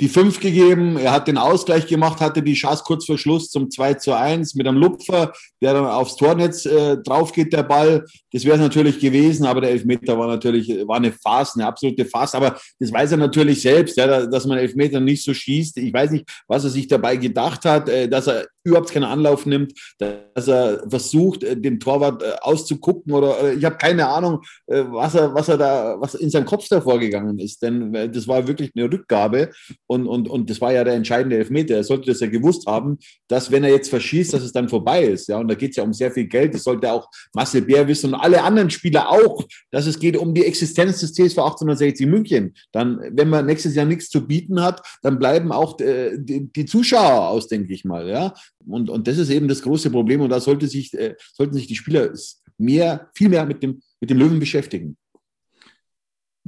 die 0.00 0.08
5 0.08 0.40
gegeben. 0.40 0.96
Er 0.96 1.12
hat 1.12 1.28
den 1.28 1.36
Ausgleich 1.36 1.86
gemacht, 1.86 2.20
hatte 2.20 2.42
die 2.42 2.54
Chance 2.54 2.82
kurz 2.86 3.04
vor 3.04 3.18
Schluss 3.18 3.50
zum 3.50 3.70
2 3.70 3.94
zu 3.94 4.14
1 4.14 4.54
mit 4.54 4.66
einem 4.66 4.78
Lupfer, 4.78 5.32
der 5.60 5.74
dann 5.74 5.84
aufs 5.84 6.16
Tornetz 6.16 6.64
äh, 6.64 6.96
drauf 6.96 7.32
geht, 7.32 7.52
der 7.52 7.62
Ball. 7.62 8.06
Das 8.32 8.44
wäre 8.44 8.56
es 8.56 8.62
natürlich 8.62 8.98
gewesen, 8.98 9.44
aber 9.44 9.60
der 9.60 9.70
Elfmeter 9.70 10.18
war 10.18 10.26
natürlich 10.26 10.68
war 10.86 10.96
eine 10.96 11.12
Farce, 11.12 11.56
eine 11.56 11.66
absolute 11.66 12.06
Farce. 12.06 12.34
Aber 12.34 12.56
das 12.78 12.92
weiß 12.92 13.12
er 13.12 13.18
natürlich 13.18 13.60
selbst, 13.60 13.96
ja, 13.98 14.26
dass 14.26 14.46
man 14.46 14.58
Elfmeter 14.58 15.00
nicht 15.00 15.22
so 15.22 15.34
schießt. 15.34 15.76
Ich 15.76 15.92
weiß 15.92 16.12
nicht, 16.12 16.24
was 16.48 16.64
er 16.64 16.70
sich 16.70 16.88
dabei 16.88 17.16
gedacht 17.16 17.64
hat, 17.66 17.88
äh, 17.90 18.08
dass 18.08 18.26
er 18.26 18.46
überhaupt 18.64 18.92
keinen 18.92 19.04
Anlauf 19.04 19.46
nimmt, 19.46 19.72
dass 19.98 20.48
er 20.48 20.82
versucht, 20.88 21.44
äh, 21.44 21.56
den 21.56 21.78
Torwart 21.78 22.22
äh, 22.22 22.32
auszugucken 22.40 23.12
oder 23.12 23.52
ich 23.52 23.64
habe 23.64 23.76
keine 23.76 24.06
Ahnung, 24.08 24.40
was 24.66 25.14
er, 25.14 25.34
was 25.34 25.48
er 25.48 25.58
da, 25.58 25.96
was 25.98 26.14
in 26.14 26.30
seinem 26.30 26.44
Kopf 26.44 26.68
da 26.68 26.80
vorgegangen 26.80 27.38
ist. 27.38 27.62
Denn 27.62 27.92
das 28.12 28.28
war 28.28 28.46
wirklich 28.46 28.70
eine 28.74 28.90
Rückgabe 28.90 29.50
und, 29.90 30.06
und, 30.06 30.28
und 30.28 30.48
das 30.48 30.60
war 30.60 30.72
ja 30.72 30.84
der 30.84 30.94
entscheidende 30.94 31.36
Elfmeter. 31.36 31.74
Er 31.74 31.82
sollte 31.82 32.12
das 32.12 32.20
ja 32.20 32.28
gewusst 32.28 32.64
haben, 32.68 32.98
dass 33.26 33.50
wenn 33.50 33.64
er 33.64 33.70
jetzt 33.70 33.90
verschießt, 33.90 34.32
dass 34.32 34.44
es 34.44 34.52
dann 34.52 34.68
vorbei 34.68 35.02
ist. 35.02 35.26
Ja, 35.26 35.38
und 35.38 35.48
da 35.48 35.56
geht 35.56 35.70
es 35.70 35.78
ja 35.78 35.82
um 35.82 35.92
sehr 35.92 36.12
viel 36.12 36.28
Geld. 36.28 36.54
Das 36.54 36.62
sollte 36.62 36.92
auch 36.92 37.08
Marcel 37.34 37.62
Bär 37.62 37.88
wissen 37.88 38.14
und 38.14 38.20
alle 38.20 38.44
anderen 38.44 38.70
Spieler 38.70 39.10
auch, 39.10 39.42
dass 39.72 39.88
es 39.88 39.98
geht 39.98 40.16
um 40.16 40.32
die 40.32 40.44
Existenz 40.44 41.00
des 41.00 41.12
TSV 41.12 41.38
1860 41.38 42.06
München. 42.06 42.54
Dann, 42.70 43.00
wenn 43.10 43.28
man 43.28 43.46
nächstes 43.46 43.74
Jahr 43.74 43.84
nichts 43.84 44.10
zu 44.10 44.24
bieten 44.24 44.62
hat, 44.62 44.80
dann 45.02 45.18
bleiben 45.18 45.50
auch 45.50 45.80
äh, 45.80 46.16
die, 46.16 46.52
die, 46.52 46.66
Zuschauer 46.66 47.28
aus, 47.28 47.48
denke 47.48 47.74
ich 47.74 47.84
mal. 47.84 48.08
Ja, 48.08 48.32
und, 48.68 48.90
und 48.90 49.08
das 49.08 49.18
ist 49.18 49.30
eben 49.30 49.48
das 49.48 49.62
große 49.62 49.90
Problem. 49.90 50.20
Und 50.20 50.30
da 50.30 50.38
sollte 50.38 50.68
sich, 50.68 50.94
äh, 50.94 51.16
sollten 51.32 51.54
sich 51.54 51.66
die 51.66 51.74
Spieler 51.74 52.12
mehr, 52.58 53.10
viel 53.12 53.28
mehr 53.28 53.44
mit 53.44 53.60
dem, 53.64 53.82
mit 54.00 54.08
dem 54.08 54.18
Löwen 54.18 54.38
beschäftigen. 54.38 54.96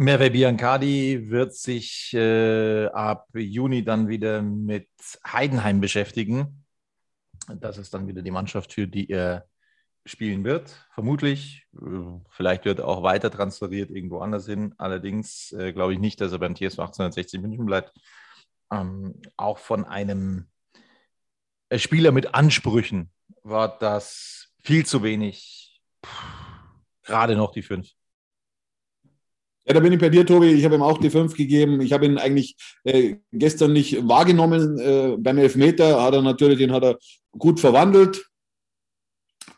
Merve 0.02 0.30
Biancardi 0.30 1.30
wird 1.30 1.54
sich 1.54 2.12
äh, 2.12 2.86
ab 2.86 3.28
Juni 3.34 3.84
dann 3.84 4.08
wieder 4.08 4.42
mit 4.42 4.88
Heidenheim 5.24 5.80
beschäftigen. 5.80 6.64
Das 7.48 7.78
ist 7.78 7.94
dann 7.94 8.08
wieder 8.08 8.22
die 8.22 8.32
Mannschaft, 8.32 8.72
für 8.72 8.88
die 8.88 9.08
er 9.08 9.46
spielen 10.04 10.42
wird, 10.42 10.74
vermutlich. 10.92 11.68
Vielleicht 12.30 12.64
wird 12.64 12.80
er 12.80 12.88
auch 12.88 13.04
weiter 13.04 13.30
transferiert 13.30 13.90
irgendwo 13.90 14.18
anders 14.18 14.46
hin. 14.46 14.74
Allerdings 14.76 15.52
äh, 15.52 15.72
glaube 15.72 15.92
ich 15.92 16.00
nicht, 16.00 16.20
dass 16.20 16.32
er 16.32 16.38
beim 16.38 16.56
TSV 16.56 16.80
1860 16.80 17.40
München 17.40 17.64
bleibt. 17.64 17.92
Ähm, 18.72 19.22
auch 19.36 19.58
von 19.58 19.84
einem 19.84 20.48
äh, 21.68 21.78
Spieler 21.78 22.10
mit 22.10 22.34
Ansprüchen 22.34 23.12
war 23.44 23.78
das 23.78 24.52
viel 24.64 24.84
zu 24.84 25.04
wenig. 25.04 25.80
Puh, 26.00 26.10
gerade 27.04 27.36
noch 27.36 27.52
die 27.52 27.62
fünf. 27.62 27.88
Ja, 29.64 29.75
da 29.75 29.81
bin 29.81 29.92
ich 29.92 30.01
bei 30.01 30.09
dir, 30.09 30.27
Tobi. 30.27 30.48
Ich 30.53 30.64
habe 30.64 30.75
ihm 30.75 30.83
auch 30.83 30.98
die 30.98 31.11
fünf 31.11 31.35
gegeben. 31.35 31.81
Ich 31.81 31.92
habe 31.92 32.07
ihn 32.07 32.18
eigentlich 32.18 32.57
äh, 32.85 33.16
gestern 33.33 33.72
nicht 33.72 34.09
wahrgenommen. 34.09 34.79
Äh, 34.79 35.16
beim 35.18 35.38
Elfmeter 35.38 36.03
hat 36.03 36.14
er 36.14 36.22
natürlich, 36.22 36.59
den 36.59 36.72
hat 36.72 36.83
er 36.83 36.98
gut 37.38 37.61
verwandelt. 37.61 38.29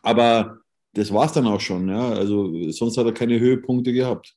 Aber 0.02 0.58
das 0.92 1.12
war 1.12 1.26
es 1.26 1.32
dann 1.32 1.46
auch 1.46 1.60
schon. 1.60 1.88
Ja? 1.88 2.10
Also 2.10 2.70
sonst 2.70 2.98
hat 2.98 3.06
er 3.06 3.14
keine 3.14 3.40
Höhepunkte 3.40 3.92
gehabt. 3.92 4.34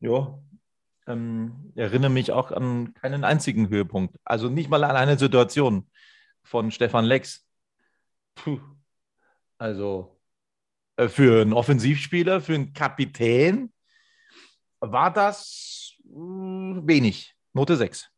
Ja, 0.00 0.38
ähm, 1.08 1.72
erinnere 1.74 2.10
mich 2.10 2.32
auch 2.32 2.52
an 2.52 2.92
keinen 2.92 3.24
einzigen 3.24 3.70
Höhepunkt. 3.70 4.16
Also 4.24 4.50
nicht 4.50 4.68
mal 4.68 4.84
an 4.84 4.94
eine 4.94 5.18
Situation 5.18 5.88
von 6.42 6.70
Stefan 6.70 7.06
Lex. 7.06 7.46
Puh. 8.34 8.60
Also 9.56 10.20
äh, 10.96 11.08
für 11.08 11.40
einen 11.40 11.54
Offensivspieler, 11.54 12.42
für 12.42 12.54
einen 12.54 12.74
Kapitän 12.74 13.72
war 14.80 15.12
das 15.12 15.94
hm, 16.10 16.82
wenig. 16.84 17.34
Note 17.52 17.76
6. 17.76 18.08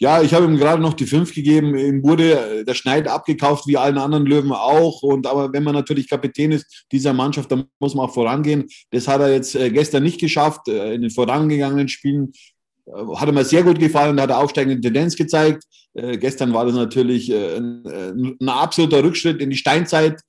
Ja, 0.00 0.22
ich 0.22 0.32
habe 0.32 0.44
ihm 0.44 0.56
gerade 0.56 0.80
noch 0.80 0.94
die 0.94 1.06
5 1.06 1.34
gegeben. 1.34 1.76
Ihm 1.76 2.04
wurde 2.04 2.64
der 2.64 2.74
Schneid 2.74 3.08
abgekauft, 3.08 3.66
wie 3.66 3.76
allen 3.76 3.98
anderen 3.98 4.26
Löwen 4.26 4.52
auch. 4.52 5.02
Und 5.02 5.26
aber 5.26 5.52
wenn 5.52 5.64
man 5.64 5.74
natürlich 5.74 6.08
Kapitän 6.08 6.52
ist 6.52 6.86
dieser 6.92 7.12
Mannschaft, 7.12 7.50
dann 7.50 7.64
muss 7.80 7.96
man 7.96 8.06
auch 8.06 8.14
vorangehen. 8.14 8.68
Das 8.92 9.08
hat 9.08 9.20
er 9.20 9.32
jetzt 9.32 9.56
äh, 9.56 9.70
gestern 9.70 10.04
nicht 10.04 10.20
geschafft. 10.20 10.68
Äh, 10.68 10.94
in 10.94 11.02
den 11.02 11.10
vorangegangenen 11.10 11.88
Spielen 11.88 12.32
äh, 12.86 12.92
hat 13.16 13.28
er 13.28 13.32
mir 13.32 13.44
sehr 13.44 13.64
gut 13.64 13.80
gefallen, 13.80 14.16
da 14.16 14.22
hat 14.22 14.30
er 14.30 14.38
aufsteigende 14.38 14.80
Tendenz 14.80 15.16
gezeigt. 15.16 15.64
gestern 15.94 16.52
war 16.52 16.64
das 16.64 16.74
natürlich 16.74 17.32
ein, 17.34 18.36
absoluter 18.46 19.02
Rückschritt 19.02 19.40
in 19.40 19.50
die 19.50 19.56
Steinzeit. 19.56 20.20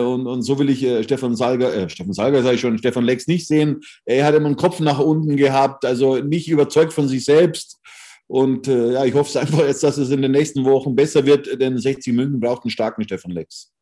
Und, 0.00 0.26
und, 0.26 0.42
so 0.42 0.58
will 0.58 0.70
ich 0.70 0.80
Stefan 1.04 1.36
Salger, 1.36 1.74
äh, 1.74 1.88
Stefan 1.88 2.12
Salger 2.12 2.42
sage 2.42 2.54
ich 2.56 2.60
schon, 2.60 2.78
Stefan 2.78 3.04
Lex 3.04 3.26
nicht 3.26 3.46
sehen. 3.46 3.80
Er 4.04 4.24
hat 4.26 4.34
immer 4.34 4.46
einen 4.46 4.56
Kopf 4.56 4.80
nach 4.80 4.98
unten 4.98 5.36
gehabt, 5.36 5.84
also 5.84 6.16
nicht 6.16 6.48
überzeugt 6.48 6.92
von 6.92 7.08
sich 7.08 7.24
selbst. 7.24 7.80
Und 8.26 8.68
äh, 8.68 8.92
ja, 8.92 9.04
ich 9.04 9.14
hoffe 9.14 9.38
einfach 9.38 9.60
jetzt, 9.60 9.82
dass 9.82 9.98
es 9.98 10.10
in 10.10 10.22
den 10.22 10.32
nächsten 10.32 10.64
Wochen 10.64 10.94
besser 10.94 11.24
wird, 11.26 11.60
denn 11.60 11.78
60 11.78 12.14
München 12.14 12.40
braucht 12.40 12.64
einen 12.64 12.70
starken 12.70 13.04
Stefan 13.04 13.32
Lex. 13.32 13.72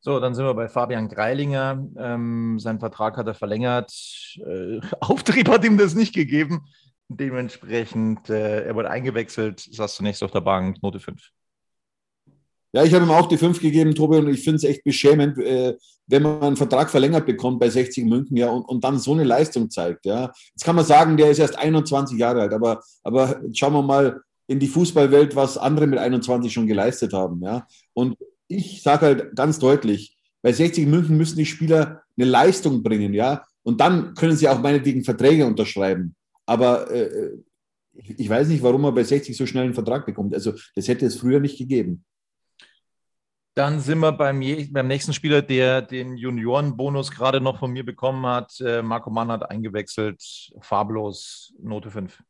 So, 0.00 0.20
dann 0.20 0.34
sind 0.34 0.44
wir 0.44 0.54
bei 0.54 0.68
Fabian 0.68 1.08
Greilinger. 1.08 1.88
Ähm, 1.96 2.58
sein 2.58 2.78
Vertrag 2.78 3.16
hat 3.16 3.26
er 3.26 3.34
verlängert. 3.34 3.90
Äh, 4.36 4.80
Auftrieb 5.00 5.48
hat 5.48 5.64
ihm 5.64 5.78
das 5.78 5.94
nicht 5.94 6.14
gegeben. 6.14 6.66
Dementsprechend, 7.08 8.28
äh, 8.30 8.64
er 8.64 8.74
wurde 8.74 8.90
eingewechselt, 8.90 9.60
saß 9.60 9.96
zunächst 9.96 10.22
auf 10.22 10.30
der 10.30 10.40
Bank, 10.40 10.82
Note 10.82 11.00
5. 11.00 11.30
Ja, 12.74 12.82
ich 12.82 12.92
habe 12.92 13.04
ihm 13.04 13.12
auch 13.12 13.28
die 13.28 13.38
5 13.38 13.60
gegeben, 13.60 13.94
Tobi, 13.94 14.16
und 14.16 14.28
ich 14.28 14.42
finde 14.42 14.56
es 14.56 14.64
echt 14.64 14.82
beschämend, 14.82 15.38
äh, 15.38 15.76
wenn 16.08 16.24
man 16.24 16.42
einen 16.42 16.56
Vertrag 16.56 16.90
verlängert 16.90 17.24
bekommt 17.24 17.60
bei 17.60 17.70
60 17.70 18.04
München, 18.04 18.36
ja, 18.36 18.50
und, 18.50 18.64
und 18.64 18.82
dann 18.82 18.98
so 18.98 19.12
eine 19.12 19.22
Leistung 19.22 19.70
zeigt, 19.70 20.04
ja. 20.06 20.32
Jetzt 20.50 20.64
kann 20.64 20.74
man 20.74 20.84
sagen, 20.84 21.16
der 21.16 21.30
ist 21.30 21.38
erst 21.38 21.56
21 21.56 22.18
Jahre 22.18 22.40
alt, 22.40 22.52
aber, 22.52 22.82
aber 23.04 23.40
schauen 23.52 23.74
wir 23.74 23.82
mal 23.82 24.20
in 24.48 24.58
die 24.58 24.66
Fußballwelt, 24.66 25.36
was 25.36 25.56
andere 25.56 25.86
mit 25.86 26.00
21 26.00 26.52
schon 26.52 26.66
geleistet 26.66 27.12
haben, 27.12 27.40
ja. 27.44 27.64
Und 27.92 28.16
ich 28.48 28.82
sage 28.82 29.06
halt 29.06 29.36
ganz 29.36 29.60
deutlich, 29.60 30.16
bei 30.42 30.52
60 30.52 30.88
München 30.88 31.16
müssen 31.16 31.38
die 31.38 31.46
Spieler 31.46 32.02
eine 32.16 32.28
Leistung 32.28 32.82
bringen, 32.82 33.14
ja. 33.14 33.44
Und 33.62 33.80
dann 33.80 34.14
können 34.14 34.36
sie 34.36 34.48
auch 34.48 34.60
meinetwegen 34.60 35.04
Verträge 35.04 35.46
unterschreiben. 35.46 36.16
Aber 36.44 36.90
äh, 36.90 37.38
ich 37.92 38.28
weiß 38.28 38.48
nicht, 38.48 38.64
warum 38.64 38.82
man 38.82 38.96
bei 38.96 39.04
60 39.04 39.36
so 39.36 39.46
schnell 39.46 39.62
einen 39.62 39.74
Vertrag 39.74 40.06
bekommt. 40.06 40.34
Also 40.34 40.54
das 40.74 40.88
hätte 40.88 41.06
es 41.06 41.16
früher 41.16 41.38
nicht 41.38 41.56
gegeben. 41.56 42.04
Dann 43.56 43.78
sind 43.78 44.00
wir 44.00 44.10
beim, 44.10 44.40
beim 44.72 44.88
nächsten 44.88 45.12
Spieler, 45.12 45.40
der 45.40 45.80
den 45.80 46.16
Juniorenbonus 46.16 47.12
gerade 47.12 47.40
noch 47.40 47.60
von 47.60 47.70
mir 47.70 47.84
bekommen 47.84 48.26
hat. 48.26 48.60
Äh, 48.60 48.82
Marco 48.82 49.10
Mann 49.10 49.30
hat 49.30 49.48
eingewechselt, 49.48 50.20
farblos, 50.60 51.54
Note 51.62 51.90
5. 51.90 52.20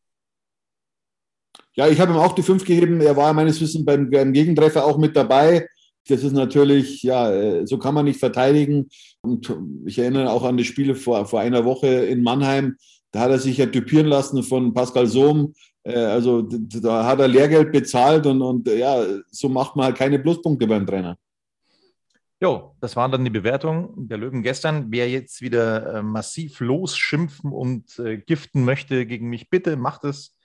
Ja, 1.76 1.88
ich 1.88 1.98
habe 1.98 2.12
ihm 2.12 2.18
auch 2.18 2.34
die 2.34 2.42
5 2.42 2.64
gegeben. 2.64 3.00
Er 3.00 3.16
war 3.16 3.32
meines 3.32 3.60
Wissens 3.60 3.84
beim, 3.84 4.10
beim 4.10 4.34
Gegentreffer 4.34 4.84
auch 4.84 4.98
mit 4.98 5.16
dabei. 5.16 5.66
Das 6.08 6.22
ist 6.22 6.32
natürlich, 6.32 7.02
ja, 7.02 7.32
äh, 7.32 7.66
so 7.66 7.78
kann 7.78 7.94
man 7.94 8.04
nicht 8.04 8.20
verteidigen. 8.20 8.90
Und 9.22 9.56
ich 9.86 9.98
erinnere 9.98 10.30
auch 10.30 10.44
an 10.44 10.58
die 10.58 10.64
Spiele 10.64 10.94
vor, 10.94 11.24
vor 11.24 11.40
einer 11.40 11.64
Woche 11.64 11.86
in 11.86 12.22
Mannheim. 12.22 12.76
Da 13.12 13.20
hat 13.20 13.30
er 13.30 13.38
sich 13.38 13.56
ja 13.56 13.66
typieren 13.66 14.08
lassen 14.08 14.42
von 14.42 14.74
Pascal 14.74 15.06
Sohm. 15.06 15.54
Äh, 15.84 15.94
also 15.94 16.42
da 16.42 17.04
hat 17.04 17.20
er 17.20 17.28
Lehrgeld 17.28 17.70
bezahlt 17.70 18.26
und, 18.26 18.42
und 18.42 18.66
ja, 18.68 19.04
so 19.30 19.48
macht 19.48 19.76
man 19.76 19.86
halt 19.86 19.96
keine 19.96 20.18
Pluspunkte 20.18 20.66
beim 20.66 20.86
Trainer. 20.86 21.16
Jo, 22.40 22.74
das 22.80 22.96
waren 22.96 23.12
dann 23.12 23.24
die 23.24 23.30
Bewertungen 23.30 24.08
der 24.08 24.18
Löwen 24.18 24.42
gestern. 24.42 24.86
Wer 24.90 25.08
jetzt 25.08 25.40
wieder 25.40 25.94
äh, 25.94 26.02
massiv 26.02 26.60
losschimpfen 26.60 27.52
und 27.52 27.98
äh, 27.98 28.18
giften 28.18 28.64
möchte 28.64 29.06
gegen 29.06 29.28
mich, 29.28 29.48
bitte 29.48 29.76
macht 29.76 30.04
es. 30.04 30.36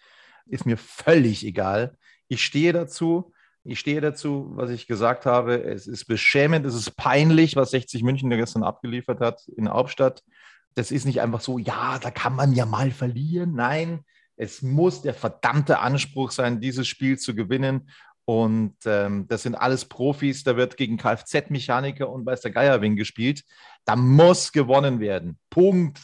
Ist 0.45 0.65
mir 0.65 0.77
völlig 0.77 1.45
egal. 1.45 1.97
Ich 2.27 2.43
stehe 2.43 2.73
dazu. 2.73 3.33
Ich 3.63 3.79
stehe 3.79 4.01
dazu, 4.01 4.51
was 4.55 4.69
ich 4.69 4.87
gesagt 4.87 5.25
habe. 5.25 5.61
Es 5.63 5.87
ist 5.87 6.05
beschämend, 6.05 6.65
es 6.65 6.75
ist 6.75 6.95
peinlich, 6.95 7.55
was 7.55 7.71
60 7.71 8.03
München 8.03 8.29
gestern 8.29 8.63
abgeliefert 8.63 9.19
hat 9.19 9.47
in 9.57 9.69
Hauptstadt. 9.69 10.23
Das 10.75 10.91
ist 10.91 11.05
nicht 11.05 11.21
einfach 11.21 11.41
so, 11.41 11.57
ja, 11.57 11.99
da 11.99 12.11
kann 12.11 12.35
man 12.35 12.53
ja 12.53 12.65
mal 12.65 12.91
verlieren. 12.91 13.55
Nein, 13.55 14.05
es 14.39 14.61
muss 14.61 15.01
der 15.01 15.13
verdammte 15.13 15.79
Anspruch 15.79 16.31
sein, 16.31 16.61
dieses 16.61 16.87
Spiel 16.87 17.19
zu 17.19 17.35
gewinnen. 17.35 17.89
Und 18.23 18.75
ähm, 18.85 19.27
das 19.27 19.43
sind 19.43 19.55
alles 19.55 19.83
Profis. 19.83 20.45
Da 20.45 20.55
wird 20.55 20.77
gegen 20.77 20.95
Kfz-Mechaniker 20.95 22.09
und 22.09 22.25
weiß 22.25 22.39
der 22.41 22.51
Geierwing 22.51 22.95
gespielt. 22.95 23.43
Da 23.83 23.97
muss 23.97 24.53
gewonnen 24.53 25.01
werden. 25.01 25.37
Punkt. 25.49 25.99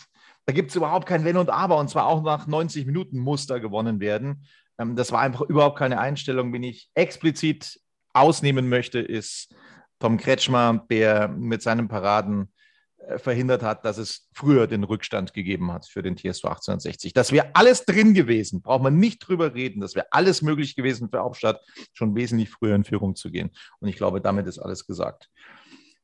Da 0.45 0.51
gibt 0.53 0.71
es 0.71 0.75
überhaupt 0.75 1.05
kein 1.07 1.23
Wenn 1.23 1.37
und 1.37 1.49
Aber. 1.49 1.77
Und 1.77 1.89
zwar 1.89 2.07
auch 2.07 2.23
nach 2.23 2.45
90 2.45 2.85
Minuten 2.85 3.19
muss 3.19 3.47
da 3.47 3.57
gewonnen 3.59 4.01
werden. 4.01 4.43
Ähm, 4.77 4.97
das 4.97 5.13
war 5.13 5.21
einfach 5.21 5.41
überhaupt 5.41 5.79
keine 5.79 5.99
Einstellung. 5.99 6.51
Wenn 6.51 6.63
ich 6.63 6.89
explizit 6.93 7.79
ausnehmen 8.11 8.67
möchte, 8.67 8.99
ist 8.99 9.55
Tom 9.99 10.17
Kretschmer, 10.17 10.85
der 10.89 11.29
mit 11.29 11.61
seinen 11.61 11.87
Paraden 11.87 12.51
verhindert 13.17 13.63
hat, 13.63 13.85
dass 13.85 13.97
es 13.97 14.27
früher 14.33 14.67
den 14.67 14.83
Rückstand 14.83 15.33
gegeben 15.33 15.71
hat 15.71 15.85
für 15.85 16.01
den 16.01 16.15
TSV 16.15 16.45
1860. 16.45 17.13
Das 17.13 17.31
wäre 17.31 17.49
alles 17.53 17.85
drin 17.85 18.13
gewesen, 18.13 18.61
braucht 18.61 18.83
man 18.83 18.97
nicht 18.97 19.19
drüber 19.19 19.53
reden. 19.53 19.81
Das 19.81 19.95
wäre 19.95 20.07
alles 20.11 20.41
möglich 20.41 20.75
gewesen 20.75 21.09
für 21.09 21.19
Hauptstadt, 21.19 21.61
schon 21.93 22.15
wesentlich 22.15 22.49
früher 22.49 22.75
in 22.75 22.83
Führung 22.83 23.15
zu 23.15 23.31
gehen. 23.31 23.51
Und 23.79 23.87
ich 23.87 23.95
glaube, 23.95 24.21
damit 24.21 24.47
ist 24.47 24.59
alles 24.59 24.85
gesagt. 24.85 25.29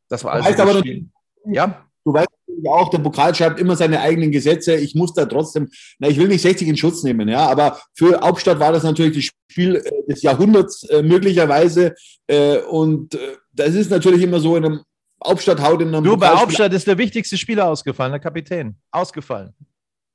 Das 0.09 0.23
war 0.23 0.33
also 0.33 0.51
das 0.51 0.79
Spiel. 0.79 1.09
Ja? 1.45 1.85
Du 2.03 2.13
weißt 2.13 2.27
auch, 2.67 2.89
der 2.89 2.99
Pokal 2.99 3.33
schreibt 3.33 3.59
immer 3.59 3.75
seine 3.75 4.01
eigenen 4.01 4.31
Gesetze. 4.31 4.75
Ich 4.75 4.95
muss 4.95 5.13
da 5.13 5.25
trotzdem, 5.25 5.69
na, 5.99 6.09
ich 6.09 6.17
will 6.17 6.27
nicht 6.27 6.41
60 6.41 6.67
in 6.67 6.77
Schutz 6.77 7.03
nehmen, 7.03 7.27
ja, 7.27 7.47
aber 7.47 7.79
für 7.93 8.19
Hauptstadt 8.21 8.59
war 8.59 8.71
das 8.71 8.83
natürlich 8.83 9.15
das 9.15 9.31
Spiel 9.51 9.75
äh, 9.77 10.11
des 10.11 10.21
Jahrhunderts 10.21 10.83
äh, 10.83 11.01
möglicherweise. 11.01 11.95
Äh, 12.27 12.59
und 12.59 13.15
äh, 13.15 13.37
das 13.51 13.75
ist 13.75 13.89
natürlich 13.89 14.21
immer 14.21 14.39
so 14.39 14.55
in 14.55 14.65
einem 14.65 14.81
Hauptstadt 15.25 15.61
haut 15.61 15.81
in 15.81 15.89
einem. 15.89 16.03
Du, 16.03 16.17
bei 16.17 16.29
Hauptstadt 16.29 16.73
ist 16.73 16.87
der 16.87 16.97
wichtigste 16.97 17.37
Spieler 17.37 17.67
ausgefallen, 17.67 18.11
der 18.11 18.19
Kapitän. 18.19 18.75
Ausgefallen. 18.91 19.53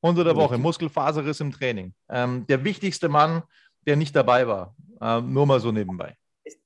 Unter 0.00 0.24
der 0.24 0.36
Woche, 0.36 0.58
Muskelfaserriss 0.58 1.40
im 1.40 1.52
Training. 1.52 1.92
Ähm, 2.08 2.46
der 2.48 2.62
wichtigste 2.64 3.08
Mann, 3.08 3.42
der 3.86 3.96
nicht 3.96 4.14
dabei 4.14 4.46
war. 4.46 4.74
Ähm, 5.00 5.32
nur 5.32 5.46
mal 5.46 5.60
so 5.60 5.72
nebenbei. 5.72 6.14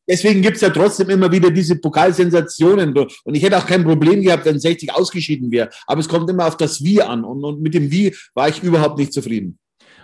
Deswegen 0.08 0.42
gibt 0.42 0.56
es 0.56 0.62
ja 0.62 0.70
trotzdem 0.70 1.08
immer 1.10 1.30
wieder 1.30 1.50
diese 1.50 1.76
Pokalsensationen. 1.76 2.96
Und 2.96 3.34
ich 3.34 3.42
hätte 3.42 3.56
auch 3.56 3.66
kein 3.66 3.84
Problem 3.84 4.22
gehabt, 4.22 4.44
wenn 4.44 4.58
60 4.58 4.92
ausgeschieden 4.92 5.52
wäre. 5.52 5.70
Aber 5.86 6.00
es 6.00 6.08
kommt 6.08 6.28
immer 6.28 6.46
auf 6.46 6.56
das 6.56 6.82
Wie 6.82 7.00
an. 7.00 7.24
Und, 7.24 7.44
und 7.44 7.62
mit 7.62 7.74
dem 7.74 7.90
Wie 7.90 8.14
war 8.34 8.48
ich 8.48 8.62
überhaupt 8.62 8.98
nicht 8.98 9.12
zufrieden. 9.12 9.58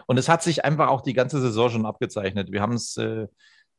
Und 0.06 0.18
es 0.18 0.28
hat 0.28 0.42
sich 0.42 0.64
einfach 0.64 0.88
auch 0.88 1.02
die 1.02 1.12
ganze 1.12 1.40
Saison 1.40 1.70
schon 1.70 1.86
abgezeichnet. 1.86 2.52
Wir 2.52 2.62
haben 2.62 2.74
es 2.74 2.96
äh, 2.96 3.26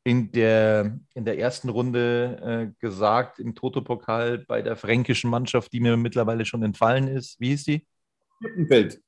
in 0.07 0.31
der, 0.31 0.97
in 1.15 1.25
der 1.25 1.37
ersten 1.37 1.67
Runde 1.67 2.71
äh, 2.71 2.79
gesagt, 2.79 3.39
im 3.39 3.55
Toto-Pokal 3.55 4.37
bei 4.37 4.61
der 4.61 4.77
fränkischen 4.77 5.29
Mannschaft, 5.29 5.73
die 5.73 5.81
mir 5.81 5.97
mittlerweile 5.97 6.45
schon 6.45 6.63
entfallen 6.63 7.09
ist. 7.09 7.37
Wie 7.41 7.49
hieß 7.49 7.65
die? 7.65 7.85
Birkenfeld. 8.39 9.01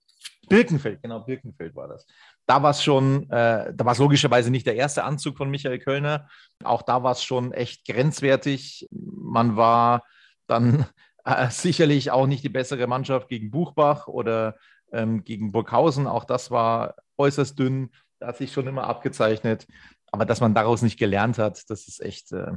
Birkenfeld, 0.49 1.01
genau, 1.01 1.21
Birkenfeld 1.21 1.73
war 1.73 1.87
das. 1.87 2.05
Da 2.45 2.61
war 2.61 2.71
es 2.71 2.83
schon, 2.83 3.29
äh, 3.29 3.73
da 3.73 3.85
war 3.85 3.93
es 3.93 3.97
logischerweise 3.99 4.51
nicht 4.51 4.67
der 4.67 4.75
erste 4.75 5.05
Anzug 5.05 5.37
von 5.37 5.49
Michael 5.49 5.79
Kölner. 5.79 6.27
Auch 6.65 6.81
da 6.81 7.01
war 7.01 7.13
es 7.13 7.23
schon 7.23 7.53
echt 7.53 7.85
grenzwertig. 7.85 8.85
Man 8.91 9.55
war 9.55 10.03
dann 10.47 10.85
äh, 11.23 11.49
sicherlich 11.49 12.11
auch 12.11 12.27
nicht 12.27 12.43
die 12.43 12.49
bessere 12.49 12.87
Mannschaft 12.87 13.29
gegen 13.29 13.51
Buchbach 13.51 14.07
oder 14.07 14.57
ähm, 14.91 15.23
gegen 15.23 15.53
Burghausen. 15.53 16.07
Auch 16.07 16.25
das 16.25 16.51
war 16.51 16.95
äußerst 17.17 17.57
dünn. 17.57 17.91
Da 18.19 18.27
hat 18.27 18.37
sich 18.37 18.51
schon 18.51 18.67
immer 18.67 18.83
abgezeichnet. 18.83 19.65
Aber 20.11 20.25
dass 20.25 20.41
man 20.41 20.53
daraus 20.53 20.81
nicht 20.81 20.97
gelernt 20.97 21.37
hat, 21.37 21.69
das 21.69 21.87
ist 21.87 22.01
echt, 22.01 22.31
äh, 22.31 22.53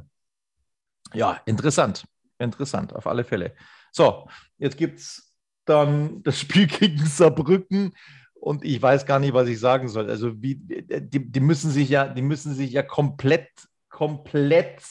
ja, 1.13 1.41
interessant. 1.45 2.07
Interessant, 2.39 2.95
auf 2.95 3.07
alle 3.07 3.25
Fälle. 3.25 3.55
So, 3.93 4.29
jetzt 4.59 4.77
gibt 4.77 4.99
es 4.99 5.35
dann 5.65 6.23
das 6.23 6.41
Spiel 6.41 6.67
gegen 6.67 7.05
Saarbrücken 7.05 7.95
und 8.35 8.65
ich 8.65 8.81
weiß 8.81 9.07
gar 9.07 9.19
nicht, 9.19 9.35
was 9.35 9.49
ich 9.49 9.61
sagen 9.61 9.89
soll. 9.89 10.11
Also, 10.11 10.41
wie, 10.43 10.57
die, 10.57 11.31
die 11.31 11.41
müssen 11.41 11.71
sich 11.71 11.89
ja, 11.89 12.09
die 12.09 12.23
müssen 12.23 12.55
sich 12.55 12.73
ja 12.73 12.83
komplett, 12.83 13.49
komplett 13.89 14.83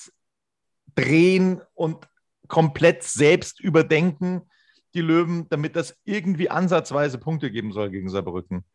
drehen 0.96 1.62
und 1.74 2.08
komplett 2.48 3.04
selbst 3.04 3.60
überdenken, 3.60 4.42
die 4.94 5.02
Löwen, 5.02 5.48
damit 5.50 5.76
das 5.76 5.96
irgendwie 6.04 6.50
ansatzweise 6.50 7.18
Punkte 7.18 7.50
geben 7.50 7.72
soll 7.72 7.90
gegen 7.90 8.10
Saarbrücken. 8.10 8.66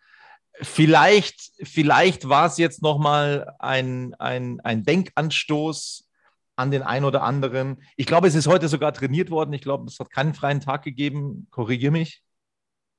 Vielleicht, 0.62 1.52
vielleicht 1.62 2.28
war 2.28 2.46
es 2.46 2.56
jetzt 2.56 2.82
nochmal 2.82 3.54
ein, 3.58 4.14
ein, 4.14 4.60
ein 4.60 4.84
Denkanstoß 4.84 6.08
an 6.56 6.70
den 6.70 6.82
einen 6.82 7.04
oder 7.04 7.22
anderen. 7.22 7.82
Ich 7.96 8.06
glaube, 8.06 8.26
es 8.26 8.34
ist 8.34 8.46
heute 8.46 8.68
sogar 8.68 8.92
trainiert 8.92 9.30
worden. 9.30 9.52
Ich 9.52 9.60
glaube, 9.60 9.84
es 9.86 9.98
hat 9.98 10.10
keinen 10.10 10.34
freien 10.34 10.60
Tag 10.60 10.82
gegeben. 10.82 11.46
Korrigiere 11.50 11.92
mich. 11.92 12.22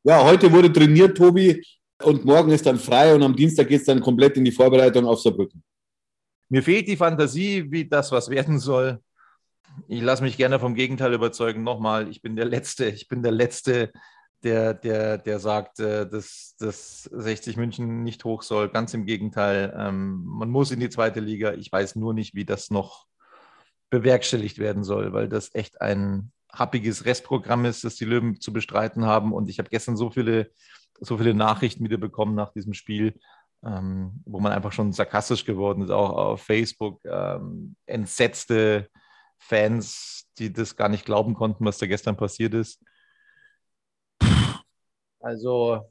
Ja, 0.04 0.24
heute 0.24 0.52
wurde 0.52 0.72
trainiert, 0.72 1.18
Tobi. 1.18 1.64
Und 2.04 2.26
morgen 2.26 2.52
ist 2.52 2.66
dann 2.68 2.78
frei 2.78 3.16
und 3.16 3.24
am 3.24 3.36
Dienstag 3.36 3.68
geht 3.68 3.82
es 3.82 3.88
dann 3.88 4.00
komplett 4.00 4.38
in 4.38 4.46
die 4.46 4.52
Vorbereitung 4.52 5.06
auf 5.08 5.20
Saarbrücken. 5.20 5.64
Mir 6.50 6.62
fehlt 6.62 6.88
die 6.88 6.96
Fantasie, 6.96 7.66
wie 7.70 7.88
das 7.88 8.12
was 8.12 8.30
werden 8.30 8.60
soll. 8.60 9.02
Ich 9.88 10.02
lasse 10.02 10.24
mich 10.24 10.38
gerne 10.38 10.60
vom 10.60 10.76
Gegenteil 10.76 11.14
überzeugen. 11.14 11.64
Nochmal, 11.64 12.10
ich 12.10 12.22
bin 12.22 12.36
der 12.36 12.46
Letzte, 12.46 12.86
ich 12.86 13.08
bin 13.08 13.24
der 13.24 13.32
Letzte, 13.32 13.92
der, 14.44 14.74
der, 14.74 15.18
der 15.18 15.40
sagt, 15.40 15.80
äh, 15.80 16.08
dass, 16.08 16.56
dass 16.60 17.04
60 17.04 17.58
München 17.58 18.04
nicht 18.04 18.24
hoch 18.24 18.44
soll. 18.44 18.70
Ganz 18.70 18.94
im 18.94 19.06
Gegenteil. 19.06 19.74
Ähm, 19.78 20.24
man 20.26 20.50
muss 20.50 20.72
in 20.72 20.80
die 20.80 20.90
zweite 20.90 21.20
Liga. 21.20 21.54
Ich 21.54 21.72
weiß 21.72 21.96
nur 21.96 22.14
nicht, 22.14 22.36
wie 22.36 22.46
das 22.46 22.70
noch 22.70 23.08
bewerkstelligt 23.90 24.60
werden 24.60 24.84
soll, 24.84 25.14
weil 25.14 25.30
das 25.30 25.54
echt 25.56 25.82
ein 25.82 26.32
happiges 26.52 27.06
Restprogramm 27.06 27.66
ist, 27.66 27.84
das 27.84 27.96
die 27.96 28.06
Löwen 28.06 28.40
zu 28.40 28.54
bestreiten 28.54 29.06
haben. 29.06 29.34
Und 29.34 29.50
ich 29.50 29.60
habe 29.60 29.70
gestern 29.70 29.98
so 29.98 30.10
viele, 30.10 30.52
so 31.00 31.18
viele 31.18 31.34
Nachrichten 31.34 31.84
wieder 31.84 31.98
bekommen 31.98 32.36
nach 32.36 32.52
diesem 32.52 32.74
Spiel, 32.74 33.20
ähm, 33.66 34.22
wo 34.26 34.40
man 34.40 34.52
einfach 34.52 34.72
schon 34.72 34.94
sarkastisch 34.94 35.46
geworden 35.46 35.84
ist, 35.84 35.90
auch 35.90 36.12
auf 36.12 36.44
Facebook. 36.44 37.02
Ähm, 37.06 37.76
entsetzte 37.86 38.90
Fans, 39.40 40.30
die 40.38 40.52
das 40.54 40.76
gar 40.76 40.90
nicht 40.90 41.06
glauben 41.06 41.34
konnten, 41.34 41.66
was 41.66 41.78
da 41.78 41.88
gestern 41.88 42.18
passiert 42.18 42.54
ist. 42.54 42.82
Also, 45.28 45.82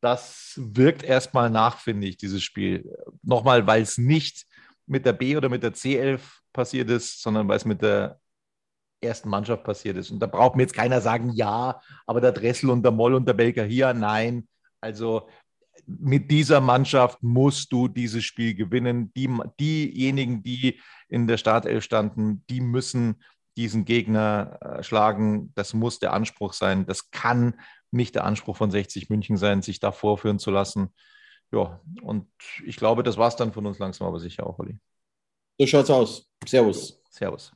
das 0.00 0.52
wirkt 0.56 1.02
erstmal 1.02 1.50
nach, 1.50 1.80
finde 1.80 2.06
ich, 2.06 2.16
dieses 2.16 2.40
Spiel. 2.44 2.88
Nochmal, 3.22 3.66
weil 3.66 3.82
es 3.82 3.98
nicht 3.98 4.46
mit 4.86 5.04
der 5.04 5.12
B 5.12 5.36
oder 5.36 5.48
mit 5.48 5.64
der 5.64 5.74
C11 5.74 6.20
passiert 6.52 6.88
ist, 6.90 7.20
sondern 7.20 7.48
weil 7.48 7.56
es 7.56 7.64
mit 7.64 7.82
der 7.82 8.20
ersten 9.00 9.28
Mannschaft 9.28 9.64
passiert 9.64 9.96
ist. 9.96 10.12
Und 10.12 10.20
da 10.20 10.28
braucht 10.28 10.54
mir 10.54 10.62
jetzt 10.62 10.74
keiner 10.76 11.00
sagen, 11.00 11.30
ja, 11.30 11.80
aber 12.06 12.20
der 12.20 12.30
Dressel 12.30 12.70
und 12.70 12.84
der 12.84 12.92
Moll 12.92 13.14
und 13.14 13.26
der 13.26 13.34
Belger 13.34 13.64
hier, 13.64 13.92
nein. 13.92 14.46
Also 14.80 15.28
mit 15.84 16.30
dieser 16.30 16.60
Mannschaft 16.60 17.20
musst 17.24 17.72
du 17.72 17.88
dieses 17.88 18.22
Spiel 18.22 18.54
gewinnen. 18.54 19.12
Die, 19.14 19.28
diejenigen, 19.58 20.44
die 20.44 20.80
in 21.08 21.26
der 21.26 21.38
Startelf 21.38 21.82
standen, 21.82 22.44
die 22.48 22.60
müssen 22.60 23.16
diesen 23.56 23.84
Gegner 23.84 24.58
äh, 24.60 24.82
schlagen. 24.84 25.52
Das 25.56 25.74
muss 25.74 25.98
der 25.98 26.12
Anspruch 26.12 26.52
sein. 26.52 26.86
Das 26.86 27.10
kann 27.10 27.54
nicht 27.96 28.14
der 28.14 28.24
Anspruch 28.24 28.56
von 28.56 28.70
60 28.70 29.10
München 29.10 29.36
sein, 29.36 29.62
sich 29.62 29.80
da 29.80 29.92
vorführen 29.92 30.38
zu 30.38 30.50
lassen. 30.50 30.94
Ja, 31.52 31.80
und 32.02 32.26
ich 32.64 32.76
glaube, 32.76 33.02
das 33.02 33.16
war 33.16 33.28
es 33.28 33.36
dann 33.36 33.52
von 33.52 33.66
uns 33.66 33.78
langsam, 33.78 34.06
aber 34.06 34.20
sicher 34.20 34.46
auch, 34.46 34.58
Olli. 34.58 34.78
So 35.58 35.66
schaut's 35.66 35.90
aus. 35.90 36.28
Servus. 36.46 37.00
Servus. 37.10 37.55